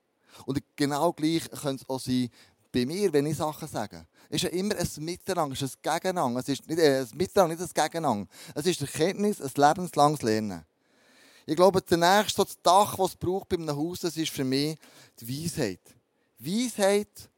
Und 0.45 0.62
genau 0.76 1.14
gleich 1.14 1.50
könnte 1.52 1.85
es 1.85 1.88
auch 1.88 2.00
sein, 2.00 2.28
bei 2.71 2.85
mir, 2.85 3.11
wenn 3.14 3.25
ich 3.25 3.38
Sachen 3.38 3.66
sage. 3.66 4.07
Es 4.28 4.37
ist 4.37 4.42
ja 4.42 4.50
immer 4.50 4.76
ein 4.76 4.88
Miteinander, 4.99 5.54
es 5.54 5.62
ist 5.62 5.78
ein 5.78 5.95
Gegeneinander. 5.95 6.40
Es 6.40 6.49
ist 6.50 6.69
nicht, 6.69 6.78
äh, 6.81 7.00
ein 7.00 7.09
Miteinander, 7.14 7.57
nicht 7.57 7.66
ein 7.66 7.83
Gegeneinander. 7.83 8.31
Es 8.54 8.66
ist 8.66 8.81
Erkenntnis, 8.83 9.40
ein 9.40 9.50
lebenslanges 9.57 10.21
Lernen. 10.21 10.66
Ich 11.47 11.57
glaube, 11.57 11.81
der 11.81 11.97
nächste 11.97 12.37
so 12.37 12.45
das 12.45 12.61
Dach, 12.62 12.95
das 12.97 13.12
es 13.12 13.16
braucht 13.16 13.49
bei 13.49 13.57
einem 13.57 13.75
Haus, 13.75 14.00
das 14.00 14.19
ist 14.19 14.33
für 14.33 14.45
mich 14.45 14.76
die 15.19 15.45
Weisheit. 15.45 15.81
Weisheit 16.38 17.31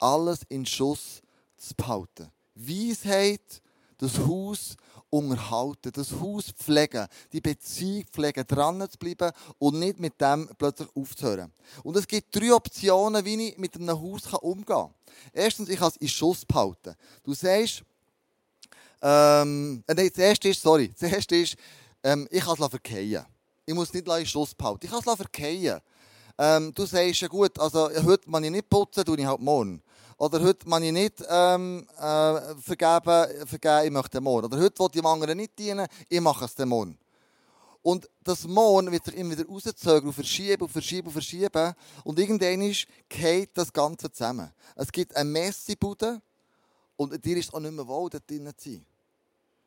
alles 0.00 0.40
in 0.48 0.66
Schuss 0.66 1.22
zu 1.56 1.74
behalten. 1.74 2.30
Weisheit, 2.54 3.62
das 3.98 4.18
Haus 4.18 4.76
unterhalten, 5.10 5.90
das 5.92 6.12
Haus 6.12 6.50
pflegen, 6.52 7.06
die 7.32 7.40
Beziehung 7.40 8.04
pflegen, 8.10 8.46
dran 8.46 8.88
zu 8.88 8.98
bleiben 8.98 9.32
und 9.58 9.78
nicht 9.78 9.98
mit 9.98 10.20
dem 10.20 10.48
plötzlich 10.56 10.88
aufzuhören. 10.94 11.52
Und 11.82 11.96
es 11.96 12.06
gibt 12.06 12.34
drei 12.34 12.54
Optionen, 12.54 13.24
wie 13.24 13.48
ich 13.48 13.58
mit 13.58 13.74
einem 13.74 14.00
Haus 14.00 14.26
umgehen 14.40 14.66
kann. 14.66 14.94
Erstens, 15.32 15.68
ich 15.68 15.78
kann 15.78 15.88
es 15.88 15.96
in 15.96 16.08
Schuss 16.08 16.44
behalten. 16.44 16.94
Du 17.22 17.34
sagst, 17.34 17.82
ähm, 19.02 19.82
äh, 19.86 19.94
nein, 19.94 20.08
das 20.08 20.18
erste 20.18 20.48
ist, 20.48 20.62
sorry, 20.62 20.92
das 20.98 21.10
erste 21.10 21.36
ist, 21.36 21.56
ähm, 22.02 22.28
ich 22.30 22.44
kann 22.44 22.56
es 22.58 22.68
verkehren. 22.68 23.26
Ich 23.66 23.74
muss 23.74 23.92
nicht 23.92 24.06
in 24.06 24.26
Schuss 24.26 24.54
behalten. 24.54 24.80
Ich 24.84 24.90
kann 24.90 25.02
es 25.04 25.16
verkehren. 25.16 25.80
Ähm, 26.38 26.72
du 26.74 26.86
sagst, 26.86 27.20
ja 27.20 27.28
gut, 27.28 27.58
also 27.58 27.90
heute 27.90 28.30
kann 28.30 28.44
ich 28.44 28.50
nicht 28.50 28.70
putzen, 28.70 29.04
tue 29.04 29.18
ich 29.18 29.26
halt 29.26 29.40
morgen. 29.40 29.82
Oder 30.20 30.42
heute 30.42 30.66
kann 30.68 30.82
ich 30.82 30.92
nicht 30.92 31.24
ähm, 31.30 31.88
äh, 31.96 32.54
vergeben, 32.60 33.46
vergeben, 33.46 33.86
ich 33.86 33.90
möchte 33.90 34.20
morgen. 34.20 34.48
Oder 34.48 34.58
heute 34.58 34.78
will 34.78 34.86
ich 34.88 34.92
dem 34.92 35.06
anderen 35.06 35.38
nicht 35.38 35.58
dienen, 35.58 35.86
ich 36.10 36.20
mache 36.20 36.44
es 36.44 36.54
dem 36.54 36.68
morgen. 36.68 36.98
Und 37.80 38.06
das 38.22 38.46
Morgen 38.46 38.92
wird 38.92 39.06
sich 39.06 39.14
immer 39.16 39.30
wieder 39.30 39.46
rauszögern 39.46 40.08
und 40.08 40.12
verschieben 40.12 40.64
und 40.64 40.68
verschieben 40.68 41.06
und 41.06 41.14
verschieben. 41.14 41.72
Und 42.04 42.18
irgendwann 42.18 42.74
geht 43.08 43.56
das 43.56 43.72
Ganze 43.72 44.12
zusammen. 44.12 44.50
Es 44.76 44.92
gibt 44.92 45.16
eine 45.16 45.30
Messebude 45.30 46.20
und 46.98 47.24
dir 47.24 47.38
ist 47.38 47.54
auch 47.54 47.60
nicht 47.60 47.72
mehr 47.72 47.88
wohl, 47.88 48.10
dort 48.10 48.28
drinnen 48.28 48.52
zu 48.58 48.72
sein. 48.72 48.84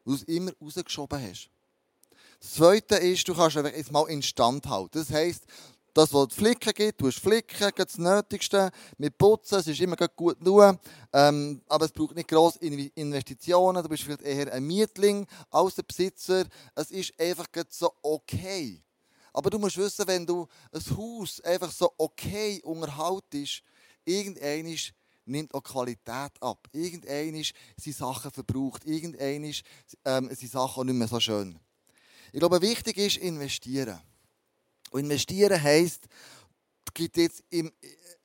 Weil 0.06 0.18
du 0.18 0.22
es 0.22 0.24
immer 0.28 0.52
rausgeschoben 0.62 1.20
hast. 1.20 1.50
Das 2.40 2.54
Zweite 2.54 2.98
ist, 2.98 3.28
du 3.28 3.34
kannst 3.34 3.58
einfach 3.58 3.76
jetzt 3.76 3.92
mal 3.92 4.08
instand 4.08 4.68
halten. 4.68 5.00
Das 5.00 5.10
heisst, 5.10 5.46
das, 5.94 6.14
was 6.14 6.30
es 6.30 6.34
Flicken 6.36 6.74
gibt, 6.74 7.02
du 7.02 7.08
hast 7.08 7.20
Flicken, 7.20 7.72
das 7.76 7.98
Nötigste. 7.98 8.72
Mit 8.98 9.18
Putzen, 9.18 9.60
es 9.60 9.68
ist 9.68 9.80
immer 9.80 9.96
gut 9.96 10.42
nur, 10.42 10.80
ähm, 11.14 11.62
aber 11.68 11.86
es 11.86 11.92
braucht 11.92 12.16
nicht 12.16 12.28
grosse 12.28 12.60
Investitionen. 12.60 13.84
Du 13.84 13.90
bist 13.90 14.04
vielleicht 14.04 14.24
eher 14.24 14.52
ein 14.52 14.66
Mietling 14.66 15.28
als 15.52 15.78
ein 15.78 15.86
Besitzer. 15.88 16.46
Es 16.76 16.90
ist 16.90 17.14
einfach 17.20 17.48
so 17.70 17.94
okay. 18.02 18.82
Aber 19.34 19.50
du 19.50 19.60
musst 19.60 19.78
wissen, 19.78 20.08
wenn 20.08 20.26
du 20.26 20.48
ein 20.72 20.98
Haus 20.98 21.42
einfach 21.42 21.72
so 21.72 21.92
okay 21.98 22.62
unterhaltest, 22.64 23.62
irgendwann 24.06 24.76
nimmt 25.26 25.54
auch 25.54 25.64
Qualität 25.64 26.32
ab. 26.42 26.68
Irgendwann 26.72 27.44
sind 27.78 27.96
Sachen 27.96 28.32
verbraucht. 28.32 28.86
Irgendwann 28.86 29.54
ähm, 30.06 30.30
sind 30.36 30.52
Sachen 30.52 30.88
nicht 30.88 30.96
mehr 30.96 31.08
so 31.08 31.20
schön. 31.20 31.58
Ich 32.32 32.40
glaube, 32.40 32.62
wichtig 32.62 32.98
ist 32.98 33.18
investieren. 33.18 34.00
Und 34.94 35.06
investieren 35.06 35.62
heisst, 35.62 36.06
es 36.86 36.94
gibt 36.94 37.18
jetzt 37.18 37.44
im, 37.50 37.72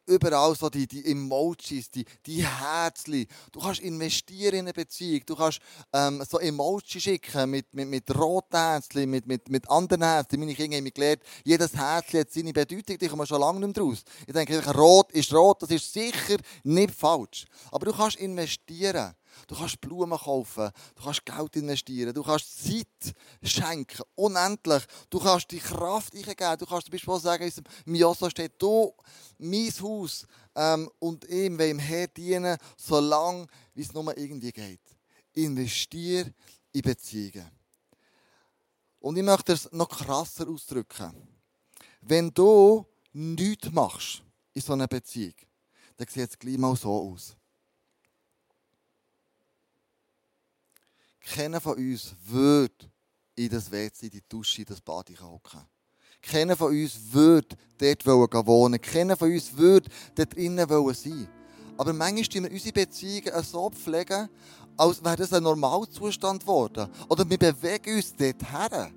überall 0.04 0.54
so 0.54 0.68
die, 0.68 0.86
die 0.86 1.10
Emojis, 1.10 1.90
die, 1.90 2.04
die 2.26 2.46
Herzchen. 2.46 3.26
Du 3.52 3.60
kannst 3.60 3.80
investieren 3.80 4.52
in 4.52 4.60
eine 4.60 4.74
Beziehung. 4.74 5.22
Du 5.24 5.34
kannst 5.34 5.60
ähm, 5.94 6.22
so 6.28 6.38
Emojis 6.38 7.02
schicken 7.02 7.50
mit, 7.50 7.72
mit, 7.72 7.88
mit 7.88 8.14
roten 8.14 8.54
Herzchen, 8.54 9.08
mit, 9.08 9.26
mit, 9.26 9.48
mit 9.48 9.70
anderen 9.70 10.02
Herzchen. 10.02 10.40
Meine 10.40 10.54
Kinder 10.54 10.76
haben 10.76 10.84
mir 10.84 10.90
gelernt, 10.90 11.22
jedes 11.42 11.74
Herzchen 11.74 12.20
hat 12.20 12.30
seine 12.30 12.52
Bedeutung. 12.52 12.98
Die 12.98 13.08
kommen 13.08 13.26
schon 13.26 13.40
lange 13.40 13.66
nicht 13.66 13.74
mehr 13.74 13.86
raus. 13.86 14.02
Ich 14.26 14.34
denke, 14.34 14.62
rot 14.74 15.10
ist 15.12 15.32
rot, 15.32 15.62
das 15.62 15.70
ist 15.70 15.90
sicher 15.90 16.36
nicht 16.64 16.94
falsch. 16.94 17.46
Aber 17.70 17.86
du 17.86 17.92
kannst 17.94 18.16
investieren. 18.16 19.14
Du 19.46 19.54
kannst 19.54 19.80
Blumen 19.80 20.18
kaufen, 20.18 20.70
du 20.94 21.02
kannst 21.02 21.24
Geld 21.24 21.56
investieren, 21.56 22.12
du 22.14 22.22
kannst 22.22 22.64
Zeit 22.64 23.14
schenken, 23.42 24.02
unendlich. 24.14 24.84
Du 25.10 25.18
kannst 25.18 25.50
die 25.50 25.58
Kraft 25.58 26.14
eingeben. 26.14 26.58
Du 26.58 26.66
kannst 26.66 26.86
zum 26.86 26.92
Beispiel 26.92 27.20
sagen, 27.20 27.52
im 27.86 27.94
Josso 27.94 28.28
steht, 28.30 28.60
du, 28.60 28.94
mein 29.38 29.72
Haus 29.80 30.26
ähm, 30.54 30.90
und 30.98 31.24
ihm 31.28 31.58
wollen 31.58 31.78
Herr 31.78 32.08
dienen, 32.08 32.58
solange 32.76 33.46
wie 33.74 33.82
es 33.82 33.92
nur 33.92 34.16
irgendwie 34.16 34.52
geht. 34.52 34.80
Investier 35.32 36.32
in 36.72 36.82
Beziehungen. 36.82 37.50
Und 39.00 39.16
ich 39.16 39.22
möchte 39.22 39.52
es 39.52 39.70
noch 39.72 39.88
krasser 39.88 40.48
ausdrücken. 40.48 41.12
Wenn 42.00 42.30
du 42.30 42.84
nichts 43.12 43.70
machst 43.70 44.22
in 44.52 44.62
so 44.62 44.72
einer 44.72 44.88
Beziehung, 44.88 45.34
dann 45.96 46.08
sieht 46.08 46.30
es 46.30 46.38
gleich 46.38 46.58
mal 46.58 46.76
so 46.76 46.92
aus. 46.92 47.36
Keiner 51.34 51.60
von 51.60 51.76
uns 51.76 52.14
würde 52.26 52.90
in 53.36 53.48
das 53.50 53.70
WC, 53.70 54.06
in 54.06 54.10
die 54.10 54.22
Dusche, 54.28 54.62
in 54.62 54.66
das 54.66 54.80
Bad 54.80 55.10
hocken. 55.20 55.60
Keiner 56.22 56.56
von 56.56 56.72
uns 56.72 56.98
würde 57.12 57.56
dort 57.78 58.04
wohnen. 58.06 58.80
Keiner 58.80 59.16
von 59.16 59.30
uns 59.30 59.56
würde 59.56 59.88
dort 60.14 60.34
drinnen 60.34 60.68
sein. 60.94 61.28
Aber 61.76 61.92
manchmal 61.92 62.24
pflegen 62.24 62.44
wir 62.44 62.52
unsere 62.52 62.72
Beziehungen 62.72 63.42
so 63.44 63.70
pflegen, 63.70 64.28
als 64.76 65.04
wäre 65.04 65.16
das 65.16 65.32
ein 65.32 65.42
Normalzustand 65.42 66.42
geworden. 66.42 66.90
Oder 67.08 67.28
wir 67.28 67.38
bewegen 67.38 67.96
uns 67.96 68.14
dort 68.16 68.50
her. 68.50 68.90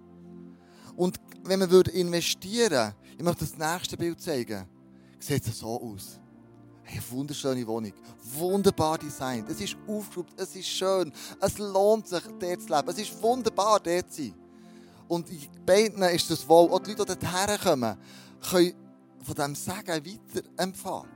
Und 0.95 1.17
wenn 1.43 1.59
würde 1.69 1.91
investieren 1.91 2.93
ich 3.21 3.23
möchte 3.23 3.45
das 3.45 3.55
nächste 3.55 3.97
Bild 3.97 4.19
zeigen, 4.19 4.67
sieht 5.19 5.45
es 5.45 5.59
so 5.59 5.79
aus. 5.79 6.19
Hey, 6.93 7.01
wunderschöne 7.09 7.65
Wohnung, 7.65 7.93
wunderbar 8.35 8.97
designt, 8.97 9.49
es 9.49 9.61
ist 9.61 9.77
aufgeräumt, 9.87 10.33
es 10.35 10.53
ist 10.57 10.67
schön, 10.67 11.13
es 11.39 11.57
lohnt 11.57 12.05
sich, 12.05 12.21
dort 12.37 12.61
zu 12.61 12.67
leben, 12.67 12.89
es 12.89 12.97
ist 12.97 13.23
wunderbar, 13.23 13.79
dort 13.79 14.11
zu 14.11 14.23
sein. 14.23 14.33
Und 15.07 15.29
in 15.29 15.39
beiden 15.65 16.03
ist 16.03 16.29
das 16.29 16.45
wohl, 16.49 16.69
auch 16.69 16.79
die 16.79 16.93
Leute, 16.93 17.15
die 17.15 17.25
dorthin 17.25 17.57
kommen, 17.63 17.97
können 18.41 18.73
von 19.23 19.35
diesem 19.35 19.55
Segen 19.55 20.05
weiter 20.05 20.47
empfangen. 20.57 21.07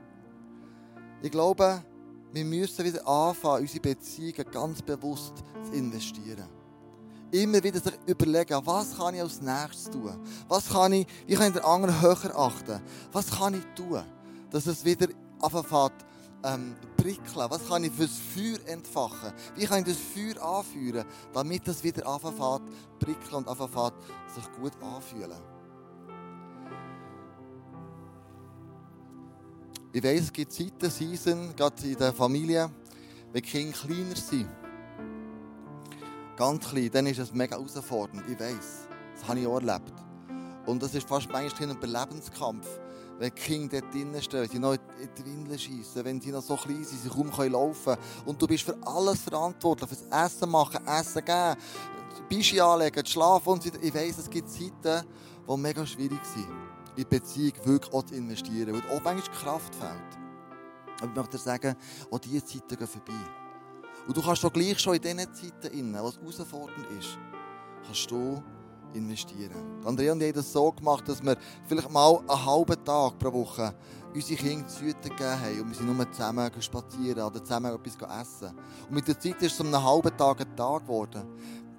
Ich 1.20 1.30
glaube, 1.30 1.84
wir 2.32 2.44
müssen 2.46 2.82
wieder 2.82 3.06
anfangen, 3.06 3.60
unsere 3.60 3.80
Beziehungen 3.80 4.50
ganz 4.50 4.80
bewusst 4.80 5.34
zu 5.62 5.72
investieren. 5.72 6.48
Immer 7.32 7.62
wieder 7.62 7.80
sich 7.80 7.98
überlegen, 8.06 8.58
was 8.64 8.96
kann 8.96 9.14
ich 9.14 9.20
als 9.20 9.42
nächstes 9.42 9.90
tun? 9.90 10.18
Was 10.48 10.70
kann 10.70 10.94
ich, 10.94 11.06
wie 11.26 11.34
kann 11.34 11.48
ich 11.48 11.52
den 11.52 11.64
anderen 11.64 12.00
höher 12.00 12.34
achten? 12.34 12.80
Was 13.12 13.30
kann 13.30 13.52
ich 13.52 13.64
tun, 13.74 14.02
dass 14.50 14.64
es 14.64 14.82
wieder 14.82 15.08
anfängt 15.40 16.04
ähm, 16.44 16.76
prickeln? 16.96 17.50
Was 17.50 17.68
kann 17.68 17.84
ich 17.84 17.92
fürs 17.92 18.18
Feuer 18.34 18.58
entfachen? 18.66 19.32
Wie 19.54 19.64
kann 19.64 19.80
ich 19.80 19.86
das 19.86 19.96
Feuer 19.96 20.42
anführen, 20.42 21.04
damit 21.32 21.66
es 21.68 21.82
wieder 21.82 22.06
anfängt 22.06 22.62
prickeln 22.98 23.34
und 23.34 23.48
anfängt 23.48 23.94
sich 24.34 24.52
gut 24.60 24.72
anfühlen? 24.82 25.56
Ich 29.92 30.04
weiss, 30.04 30.24
es 30.24 30.32
gibt 30.32 30.52
Zeiten, 30.52 30.90
Season, 30.90 31.56
gerade 31.56 31.82
in 31.86 31.96
der 31.96 32.12
Familie, 32.12 32.70
wenn 33.32 33.42
die 33.42 33.48
Kinder 33.48 33.76
kleiner 33.78 34.14
sind. 34.14 34.48
Ganz 36.36 36.68
klein, 36.68 36.90
dann 36.92 37.06
ist 37.06 37.18
es 37.18 37.32
mega 37.32 37.56
herausfordernd. 37.56 38.22
Ich 38.28 38.38
weiss. 38.38 38.86
Das 39.14 39.26
habe 39.26 39.40
ich 39.40 39.46
auch 39.46 39.58
erlebt. 39.58 39.94
Und 40.66 40.82
das 40.82 40.94
ist 40.94 41.08
fast 41.08 41.30
manchmal 41.30 41.70
ein 41.70 41.76
Überlebenskampf. 41.76 42.66
Wenn 43.18 43.34
die 43.34 43.40
Kinder 43.40 43.80
dort 43.80 43.94
drinnen 43.94 44.22
stehen, 44.22 44.48
sie 44.48 44.58
noch 44.58 44.74
in 44.74 44.80
die 45.16 45.24
Windeln 45.24 45.58
schiessen, 45.58 46.04
wenn 46.04 46.20
sie 46.20 46.30
noch 46.30 46.42
so 46.42 46.56
klein 46.56 46.84
sind, 46.84 47.02
sie 47.02 47.08
kaum 47.08 47.30
laufen 47.50 47.84
können. 47.84 47.98
Und 48.26 48.40
du 48.40 48.46
bist 48.46 48.64
für 48.64 48.76
alles 48.82 49.22
verantwortlich, 49.22 49.88
für 49.88 49.96
das 49.96 50.32
Essen 50.32 50.50
machen, 50.50 50.86
Essen 50.86 51.24
geben, 51.24 51.56
Bischi 52.28 52.60
anlegen, 52.60 53.06
schlafen 53.06 53.48
und 53.48 53.62
so. 53.62 53.70
Ich 53.80 53.94
weiss, 53.94 54.18
es 54.18 54.28
gibt 54.28 54.50
Zeiten, 54.50 55.06
die 55.48 55.56
mega 55.56 55.86
schwierig 55.86 56.20
sind 56.24 56.48
in 56.96 57.08
Beziehung 57.08 57.52
wirklich 57.64 57.92
auch 57.92 58.02
zu 58.02 58.14
investieren, 58.14 58.72
weil 58.72 58.96
auch 58.96 59.02
manchmal 59.02 59.36
Kraft 59.36 59.74
fehlt. 59.74 60.18
Aber 61.00 61.10
ich 61.10 61.16
möchte 61.16 61.36
dir 61.36 61.42
sagen, 61.42 61.76
auch 62.10 62.18
diese 62.18 62.44
Zeiten 62.44 62.76
gehen 62.76 62.86
vorbei. 62.86 63.12
Und 64.06 64.16
du 64.16 64.22
kannst 64.22 64.42
doch 64.44 64.52
gleich 64.52 64.78
schon 64.78 64.94
in 64.94 65.02
diesen 65.02 65.34
Zeiten, 65.34 65.94
was 65.94 66.16
herausfordernd 66.16 66.86
ist, 66.98 67.18
kannst 67.84 68.10
du 68.10 68.42
investieren. 68.94 69.80
Andrea 69.84 70.12
und 70.12 70.22
ich 70.22 70.28
haben 70.28 70.36
das 70.36 70.52
so 70.52 70.72
gemacht, 70.72 71.08
dass 71.08 71.22
wir 71.22 71.36
vielleicht 71.66 71.90
mal 71.90 72.18
einen 72.18 72.46
halben 72.46 72.84
Tag 72.84 73.18
pro 73.18 73.32
Woche 73.32 73.74
unsere 74.14 74.40
Kinder 74.40 74.66
zu 74.66 74.80
hüten 74.80 75.02
gegeben 75.02 75.40
haben 75.40 75.60
und 75.60 75.68
wir 75.68 75.74
sind 75.74 75.94
nur 75.94 76.12
zusammen 76.12 76.50
spazieren 76.60 77.22
oder 77.22 77.44
zusammen 77.44 77.74
etwas 77.74 78.20
essen. 78.20 78.56
Und 78.88 78.94
mit 78.94 79.06
der 79.06 79.18
Zeit 79.18 79.42
ist 79.42 79.52
es 79.52 79.60
um 79.60 79.66
einen 79.66 79.82
halben 79.82 80.16
Tag 80.16 80.40
ein 80.40 80.56
Tag 80.56 80.82
geworden 80.82 81.22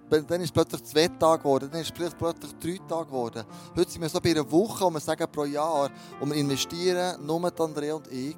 dann 0.09 0.41
ist 0.41 0.45
es 0.45 0.51
plötzlich 0.51 0.83
zwei 0.85 1.07
Tage 1.07 1.43
geworden, 1.43 1.69
dann 1.71 1.81
ist 1.81 1.93
es 1.99 2.13
plötzlich 2.13 2.53
drei 2.59 2.87
Tage 2.87 3.07
geworden. 3.07 3.43
Heute 3.75 3.91
sind 3.91 4.01
wir 4.01 4.09
so 4.09 4.19
bei 4.21 4.31
einer 4.31 4.49
Woche, 4.49 4.85
wo 4.85 4.89
wir 4.89 4.99
sagen 4.99 5.25
pro 5.31 5.45
Jahr, 5.45 5.89
wo 6.19 6.25
wir 6.25 6.35
investieren, 6.35 7.25
nur 7.25 7.51
Andrea 7.59 7.95
und 7.95 8.07
ich, 8.11 8.37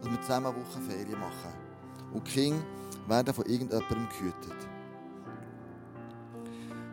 dass 0.00 0.10
wir 0.10 0.20
zusammen 0.20 0.46
eine 0.46 0.56
Woche 0.56 0.80
Ferien 0.80 1.20
machen. 1.20 1.52
Und 2.12 2.26
die 2.26 2.32
Kinder 2.32 2.64
werden 3.06 3.34
von 3.34 3.46
irgendjemandem 3.46 4.08
gehütet. 4.08 4.73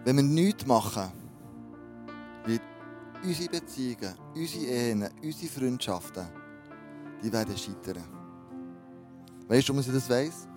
Wenn 0.03 0.15
wir 0.15 0.23
nichts 0.23 0.65
machen, 0.65 1.11
wird 2.45 2.61
unsere 3.23 3.49
Beziehungen, 3.49 4.15
unsere 4.33 4.65
Ehen, 4.65 5.09
unsere 5.21 5.51
Freundschaften, 5.51 6.27
die 7.23 7.31
werden 7.31 7.55
scheitern. 7.55 8.03
Weißt 9.47 9.69
du, 9.69 9.73
warum 9.73 9.87
ich 9.87 9.93
das 9.93 10.09
weiss? 10.09 10.47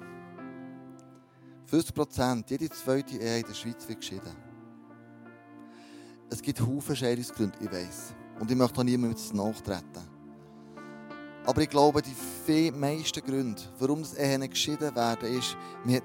50 1.66 1.94
Prozent, 1.94 2.50
jede 2.50 2.70
zweite 2.70 3.16
Ehe 3.16 3.40
in 3.40 3.46
der 3.46 3.54
Schweiz 3.54 3.86
wird 3.86 4.00
geschieden. 4.00 4.34
Es 6.30 6.40
gibt 6.40 6.60
Haufen 6.60 6.96
Scheidungsgründe, 6.96 7.58
ich 7.60 7.70
weiß. 7.70 8.14
Und 8.40 8.50
ich 8.50 8.56
möchte 8.56 8.80
auch 8.80 8.84
niemandem 8.84 9.36
nachtreten. 9.36 10.08
Aber 11.46 11.60
ich 11.60 11.68
glaube, 11.68 12.00
die 12.02 12.70
meisten 12.70 13.22
Gründe, 13.22 13.60
warum 13.78 14.00
das 14.00 14.14
Ehen 14.14 14.48
geschieden 14.48 14.94
werden, 14.96 15.38
ist, 15.38 15.56
man 15.84 15.96
hat 15.96 16.04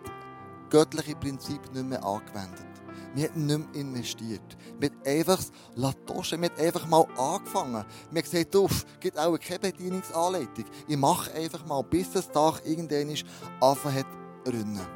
göttliche 0.70 1.16
Prinzip 1.16 1.62
nicht 1.74 1.86
mehr 1.86 2.04
angewendet. 2.04 2.69
Man 3.16 3.24
hat 3.24 3.36
nicht 3.36 3.74
mehr 3.74 3.82
investiert. 3.82 4.58
Man 4.80 4.92
hat 4.92 5.08
einfach 5.08 5.44
Latoschen, 5.76 6.40
man 6.40 6.50
hat 6.52 6.60
einfach 6.60 6.88
mal 6.88 7.06
angefangen. 7.18 7.86
Man 8.12 8.18
hat 8.18 8.24
gesagt, 8.24 8.56
uff, 8.56 8.86
gibt 9.00 9.18
auch 9.18 9.38
keine 9.40 9.60
Bedienungsanleitung. 9.60 10.66
Ich 10.88 10.98
mache 10.98 11.34
einfach 11.34 11.66
mal, 11.66 11.82
bis 11.84 12.12
das 12.12 12.30
Tag 12.30 12.62
irgendwann 12.66 13.16
anfangen 13.62 13.96
hat 13.96 14.06
rinnen. 14.48 14.88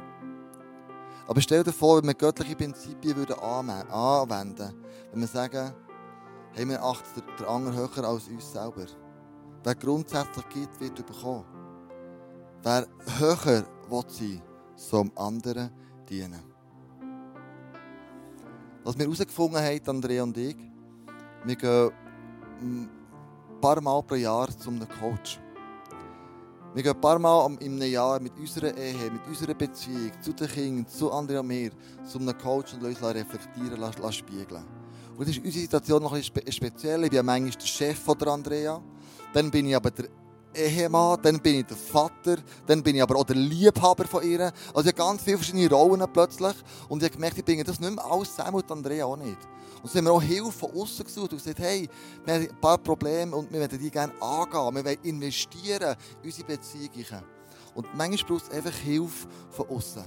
Aber 1.26 1.40
stell 1.40 1.64
dir 1.64 1.72
vor, 1.72 1.98
wenn 1.98 2.08
wir 2.08 2.14
göttliche 2.14 2.54
Prinzipien 2.54 3.16
würden 3.16 3.38
anwenden 3.38 4.74
wenn 5.10 5.20
wir 5.20 5.28
sagen, 5.28 5.72
hey, 6.52 6.68
wir 6.68 6.82
achten 6.82 7.22
den 7.38 7.46
anderen 7.46 7.76
höher 7.76 8.04
als 8.04 8.28
uns 8.28 8.52
selber. 8.52 8.86
Wer 9.62 9.74
grundsätzlich 9.74 10.48
gibt, 10.50 10.80
wird 10.80 11.06
bekommen. 11.06 11.44
Wer 12.62 12.86
höher 13.18 13.64
will 13.88 14.04
sein, 14.08 14.42
soll 14.76 15.04
dem 15.04 15.18
anderen 15.18 15.70
dienen. 16.08 16.53
Was 18.84 18.98
wir 18.98 19.06
herausgefunden 19.06 19.58
haben, 19.62 19.80
Andrea 19.86 20.22
und 20.22 20.36
ich, 20.36 20.56
wir 21.44 21.56
gehen 21.56 21.90
ein 22.60 22.90
paar 23.58 23.80
Mal 23.80 24.02
pro 24.02 24.14
Jahr 24.14 24.46
zu 24.58 24.68
einem 24.68 24.86
Coach. 25.00 25.40
Wir 26.74 26.82
gehen 26.82 26.92
ein 26.92 27.00
paar 27.00 27.18
Mal 27.18 27.50
im 27.60 27.80
Jahr 27.80 28.20
mit 28.20 28.38
unserer 28.38 28.76
Ehe, 28.76 29.10
mit 29.10 29.26
unserer 29.26 29.54
Beziehung 29.54 30.12
zu 30.20 30.34
den 30.34 30.48
Kindern, 30.48 30.86
zu 30.86 31.10
Andrea 31.10 31.40
und 31.40 31.46
mir, 31.46 31.70
zu 32.06 32.18
einem 32.18 32.36
Coach 32.36 32.74
und 32.74 32.84
uns 32.84 33.02
reflektieren 33.02 33.80
lassen, 33.80 34.12
spiegeln. 34.12 34.66
Und 35.16 35.28
das 35.28 35.34
ist 35.34 35.42
unsere 35.42 35.62
Situation 35.62 36.02
noch 36.02 36.12
ein 36.12 36.20
bisschen 36.20 36.52
speziell. 36.52 37.04
Ich 37.04 37.10
bin 37.10 37.16
ja 37.16 37.22
manchmal 37.22 37.52
der 37.52 37.66
Chef 37.66 37.98
von 37.98 38.22
Andrea. 38.28 38.82
Dann 39.32 39.50
bin 39.50 39.66
ich 39.66 39.76
aber 39.76 39.92
der 39.92 40.08
Ehemann, 40.54 41.18
dann 41.22 41.40
bin 41.40 41.60
ich 41.60 41.66
der 41.66 41.76
Vater, 41.76 42.36
dann 42.66 42.82
bin 42.82 42.96
ich 42.96 43.02
aber 43.02 43.16
auch 43.16 43.24
der 43.24 43.36
Liebhaber 43.36 44.04
von 44.06 44.22
ihr. 44.22 44.52
Also 44.74 44.80
ich 44.80 44.86
habe 44.86 44.94
ganz 44.94 45.22
viele 45.22 45.38
verschiedene 45.38 45.70
Rollen 45.70 46.04
plötzlich. 46.12 46.54
Und 46.88 47.02
ich 47.02 47.08
habe 47.08 47.16
gemerkt, 47.16 47.38
ich 47.38 47.44
bringe 47.44 47.64
das 47.64 47.80
nicht 47.80 47.94
mehr 47.94 48.04
alles 48.04 48.34
zusammen 48.34 48.56
und 48.56 48.70
Andrea 48.70 49.04
auch 49.04 49.16
nicht. 49.16 49.38
Und 49.82 49.90
so 49.90 49.98
haben 49.98 50.06
wir 50.06 50.12
auch 50.12 50.22
Hilfe 50.22 50.52
von 50.52 50.70
außen 50.70 51.04
gesucht 51.04 51.32
und 51.32 51.38
gesagt, 51.38 51.58
hey, 51.58 51.88
wir 52.24 52.34
haben 52.34 52.48
ein 52.48 52.60
paar 52.60 52.78
Probleme 52.78 53.36
und 53.36 53.52
wir 53.52 53.60
möchten 53.60 53.78
die 53.78 53.90
gerne 53.90 54.12
angehen. 54.20 54.74
Wir 54.74 54.84
wollen 54.84 54.98
investieren 55.02 55.96
in 56.22 56.30
unsere 56.30 56.46
Beziehungen. 56.46 57.24
Und 57.74 57.94
manchmal 57.94 58.38
braucht 58.38 58.50
es 58.50 58.56
einfach 58.56 58.74
Hilfe 58.78 59.26
von 59.50 59.68
außen. 59.68 60.04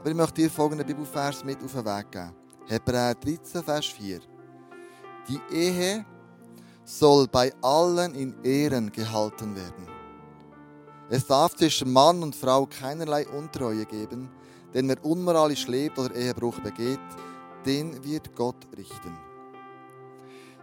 Aber 0.00 0.10
ich 0.10 0.16
möchte 0.16 0.42
dir 0.42 0.50
folgenden 0.50 0.86
Bibelvers 0.86 1.44
mit 1.44 1.62
auf 1.62 1.72
den 1.72 1.84
Weg 1.84 2.10
geben. 2.12 2.32
Hebräer 2.68 3.14
13, 3.14 3.62
Vers 3.64 3.86
4. 3.86 4.20
Die 5.28 5.40
Ehe 5.52 6.04
soll 6.88 7.28
bei 7.28 7.52
allen 7.60 8.14
in 8.14 8.34
Ehren 8.42 8.90
gehalten 8.90 9.54
werden. 9.54 9.86
Es 11.10 11.26
darf 11.26 11.54
zwischen 11.54 11.92
Mann 11.92 12.22
und 12.22 12.34
Frau 12.34 12.66
keinerlei 12.66 13.26
Untreue 13.28 13.84
geben, 13.84 14.30
denn 14.72 14.88
wer 14.88 15.04
unmoralisch 15.04 15.66
lebt 15.66 15.98
oder 15.98 16.14
Ehebruch 16.14 16.58
begeht, 16.60 16.98
den 17.66 18.02
wird 18.02 18.34
Gott 18.34 18.66
richten. 18.76 19.16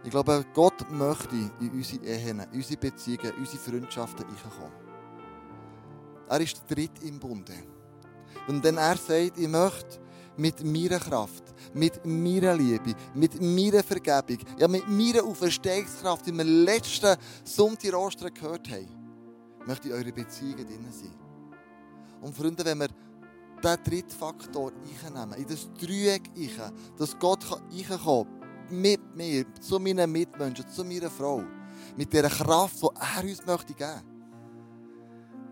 Ich 0.02 0.10
glaube, 0.10 0.44
Gott 0.52 0.90
möchte 0.90 1.36
in 1.60 1.70
unsere 1.70 2.04
Ehen, 2.04 2.42
unsere 2.52 2.80
Beziehungen, 2.80 3.32
unsere 3.38 3.58
Freundschaften 3.58 4.26
kommen. 4.26 4.72
Er 6.28 6.40
ist 6.40 6.62
dritt 6.68 7.02
im 7.02 7.20
Bunde. 7.20 7.54
Und 8.48 8.64
wenn 8.64 8.78
er 8.78 8.96
sagt, 8.96 9.38
ich 9.38 9.48
möchte 9.48 10.00
mit 10.36 10.64
meiner 10.64 10.98
Kraft, 10.98 11.44
mit 11.74 12.04
meiner 12.04 12.54
Liebe, 12.54 12.94
mit 13.14 13.40
meiner 13.40 13.82
Vergebung, 13.82 14.38
ja, 14.58 14.68
mit 14.68 14.88
meiner 14.88 15.24
Auferstehungskraft, 15.24 16.26
die 16.26 16.32
wir 16.32 16.44
letzten 16.44 17.16
Sonntag 17.44 17.94
Ostern 17.94 18.32
gehört 18.34 18.70
haben, 18.70 18.88
möchte 19.66 19.88
ich 19.88 19.94
eure 19.94 20.12
Beziehungen 20.12 20.66
drin 20.66 20.86
sein. 20.90 21.14
Und 22.20 22.36
Freunde, 22.36 22.64
wenn 22.64 22.78
wir 22.78 22.88
diesen 23.62 23.84
dritten 23.84 24.10
Faktor 24.10 24.72
einnehmen, 25.04 25.38
in 25.38 25.46
das 25.46 25.68
Dreieck 25.80 26.30
rein, 26.36 26.72
dass 26.96 27.18
Gott 27.18 27.44
reinkommen 27.50 27.98
kann, 28.68 28.80
mit 28.80 29.16
mir, 29.16 29.44
zu 29.60 29.78
meinen 29.78 30.10
Mitmenschen, 30.10 30.68
zu 30.68 30.84
meiner 30.84 31.10
Frau, 31.10 31.42
mit 31.96 32.12
dieser 32.12 32.28
Kraft, 32.28 32.82
die 32.82 32.86
er 32.86 33.22
uns 33.22 33.46
möchte 33.46 33.74
geben 33.74 34.16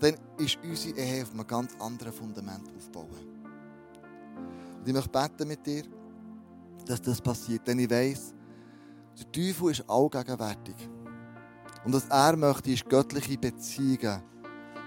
dann 0.01 0.17
ist 0.39 0.59
unsere 0.63 0.99
Ehe 0.99 1.23
auf 1.23 1.33
einem 1.33 1.47
ganz 1.47 1.75
anderen 1.81 2.13
Fundament 2.13 2.69
aufbauen. 2.77 3.34
Und 4.85 4.89
ich 4.89 4.95
möchte 4.95 5.09
beten 5.09 5.49
mit 5.49 5.65
dir, 5.65 5.85
dass 6.85 7.01
das 7.01 7.19
passiert, 7.19 7.67
denn 7.67 7.79
ich 7.79 7.89
weiss, 7.89 8.35
der 9.19 9.33
Teufel 9.33 9.71
ist 9.71 9.89
allgegenwärtig. 9.89 10.75
Und 11.87 11.95
was 11.95 12.05
er 12.11 12.37
möchte, 12.37 12.71
ist 12.71 12.87
göttliche 12.87 13.39
Beziehungen 13.39 14.23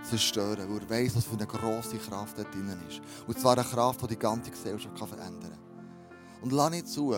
zerstören, 0.04 0.70
weil 0.70 0.84
er 0.84 0.90
weiss, 0.92 1.16
was 1.16 1.24
für 1.26 1.34
eine 1.34 1.48
grosse 1.48 1.98
Kraft 1.98 2.38
da 2.38 2.44
drin 2.44 2.78
ist. 2.88 3.02
Und 3.26 3.40
zwar 3.40 3.54
eine 3.54 3.64
Kraft, 3.64 4.04
die 4.04 4.08
die 4.10 4.20
ganze 4.20 4.52
Gesellschaft 4.52 5.00
verändern 5.00 5.50
kann. 5.50 6.44
Und 6.44 6.52
lass 6.52 6.70
nicht 6.70 6.88
zu, 6.88 7.16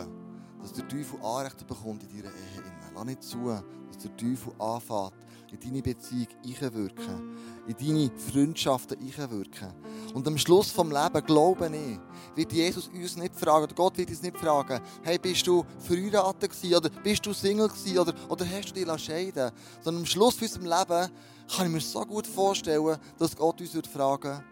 dass 0.62 0.72
der 0.72 0.88
Teufel 0.88 1.20
Anrechte 1.22 1.66
bekommt 1.66 2.04
in 2.04 2.10
deiner 2.10 2.34
Ehe. 2.34 2.64
Lass 2.96 3.04
nicht 3.04 3.24
zu, 3.24 3.62
dass 3.88 3.98
der 3.98 4.16
Teufel 4.16 4.54
anfängt, 4.58 5.12
in 5.52 5.60
deine 5.60 5.82
Beziehung 5.82 6.28
einwirken, 6.44 7.38
in 7.68 7.76
deine 7.78 8.12
Freundschaften 8.20 8.98
einwirken. 9.00 9.74
Und 10.14 10.28
am 10.28 10.38
Schluss 10.38 10.72
vom 10.72 10.92
Leben, 10.92 11.26
glaube 11.26 11.70
ich, 11.76 12.00
wird 12.36 12.54
Jesus 12.54 12.88
uns 12.88 13.18
nicht 13.18 13.36
fragen, 13.36 13.64
oder 13.64 13.76
Gott 13.76 13.98
wird 13.98 14.10
uns 14.10 14.22
nicht 14.22 14.38
fragen, 14.38 14.80
hey, 15.04 15.18
bist 15.18 15.46
du 15.48 15.66
verheiratet 15.80 16.52
gewesen, 16.52 16.76
oder 16.76 16.90
bist 16.90 17.26
du 17.26 17.34
Single 17.34 17.68
gewesen, 17.68 17.98
oder, 18.00 18.14
oder 18.30 18.46
hast 18.46 18.70
du 18.70 18.74
dich 18.74 19.02
scheiden 19.02 19.52
Sondern 19.82 20.04
am 20.04 20.06
Schluss 20.06 20.36
von 20.36 20.48
unserem 20.48 20.66
Leben 20.66 21.12
kann 21.56 21.66
ich 21.66 21.72
mir 21.72 21.82
so 21.82 22.02
gut 22.06 22.28
vorstellen, 22.28 22.98
dass 23.18 23.36
Gott 23.36 23.60
uns 23.60 23.72
fragen 23.88 24.24
würde, 24.24 24.44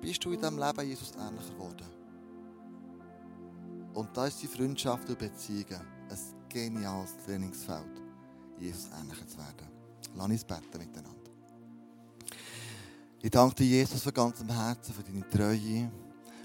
bist 0.00 0.24
du 0.24 0.32
in 0.32 0.40
diesem 0.40 0.58
Leben 0.58 0.86
Jesus 0.86 1.12
ähnlicher 1.12 1.54
geworden? 1.54 1.86
Und 3.94 4.14
da 4.14 4.26
ist 4.26 4.42
die 4.42 4.46
Freundschaft 4.46 5.08
und 5.08 5.18
Beziehungen 5.18 5.80
ein 6.10 6.18
geniales 6.48 7.16
Trainingsfeld, 7.24 8.02
Jesus 8.58 8.88
ähnlicher 9.00 9.26
zu 9.26 9.38
werden. 9.38 9.73
Lass 10.14 10.28
uns 10.28 10.44
beten 10.44 10.78
miteinander. 10.78 11.10
Ich 13.22 13.30
danke 13.30 13.54
dir, 13.56 13.66
Jesus, 13.66 14.02
von 14.02 14.12
ganzem 14.12 14.48
Herzen 14.50 14.92
für 14.94 15.02
deine 15.02 15.28
Treue 15.28 15.90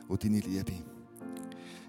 und 0.08 0.24
deine 0.24 0.40
Liebe. 0.40 0.74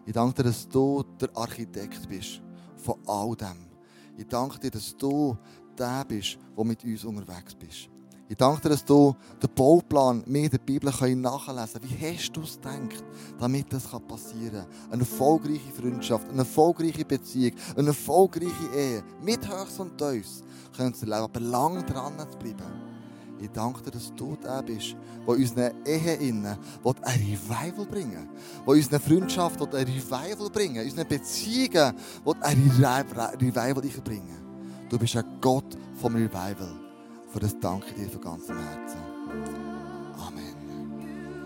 Ich 0.04 0.12
danke 0.12 0.34
dir, 0.34 0.42
dass 0.44 0.68
du 0.68 1.04
der 1.20 1.30
Architekt 1.36 2.08
bist 2.08 2.42
von 2.76 2.96
all 3.06 3.36
dem. 3.36 3.68
Ich 4.16 4.26
danke 4.26 4.58
dir, 4.58 4.70
dass 4.70 4.96
du 4.96 5.36
der 5.78 6.04
bist, 6.04 6.38
der 6.56 6.64
mit 6.64 6.84
uns 6.84 7.04
unterwegs 7.04 7.54
bist. 7.54 7.88
Ich 8.30 8.36
danke 8.36 8.60
dir, 8.62 8.68
dass 8.68 8.84
du 8.84 9.16
den 9.42 9.50
Bauplan 9.56 10.22
mit 10.24 10.52
der 10.52 10.58
Bibel 10.58 10.88
nachlesen 10.88 11.56
kannst. 11.56 11.82
Wie 11.82 12.14
hast 12.14 12.30
du 12.30 12.42
es 12.42 12.54
gedacht, 12.54 13.02
damit 13.40 13.72
das 13.72 13.88
passieren 13.88 14.52
kann? 14.52 14.92
Eine 14.92 15.02
erfolgreiche 15.02 15.72
Freundschaft, 15.72 16.28
eine 16.28 16.38
erfolgreiche 16.38 17.04
Beziehung, 17.04 17.56
eine 17.76 17.88
erfolgreiche 17.88 18.72
Ehe, 18.72 19.02
mit 19.20 19.40
Höchst 19.48 19.80
und 19.80 19.98
Tiefs, 19.98 20.44
können 20.76 20.94
sie 20.94 21.06
leben, 21.06 21.22
aber 21.22 21.40
lang 21.40 21.84
dran 21.84 22.12
zu 22.30 22.38
bleiben. 22.38 22.62
Ich 23.40 23.50
danke 23.50 23.82
dir, 23.82 23.90
dass 23.90 24.14
du 24.14 24.36
der 24.36 24.62
bist, 24.62 24.94
der 25.26 25.34
unseren 25.34 25.84
Ehen 25.84 26.46
ein 26.46 26.58
Revival 26.84 27.86
bringen 27.86 28.28
will, 28.64 28.64
der 28.64 28.74
unsere 28.74 29.00
Freundschaft 29.00 29.60
ein 29.60 29.74
Revival 29.74 30.50
bringen 30.50 30.84
unsere 30.84 31.04
Beziehungen 31.04 31.96
ein 32.42 32.70
Revival 33.40 33.82
bringen 34.04 34.36
Du 34.88 35.00
bist 35.00 35.16
ein 35.16 35.24
Gott 35.40 35.76
vom 36.00 36.14
Revival. 36.14 36.89
Für 37.32 37.38
das 37.38 37.58
danke 37.60 37.86
ich 37.90 37.94
dir 37.94 38.10
von 38.10 38.20
ganzem 38.20 38.56
Herzen. 38.58 39.59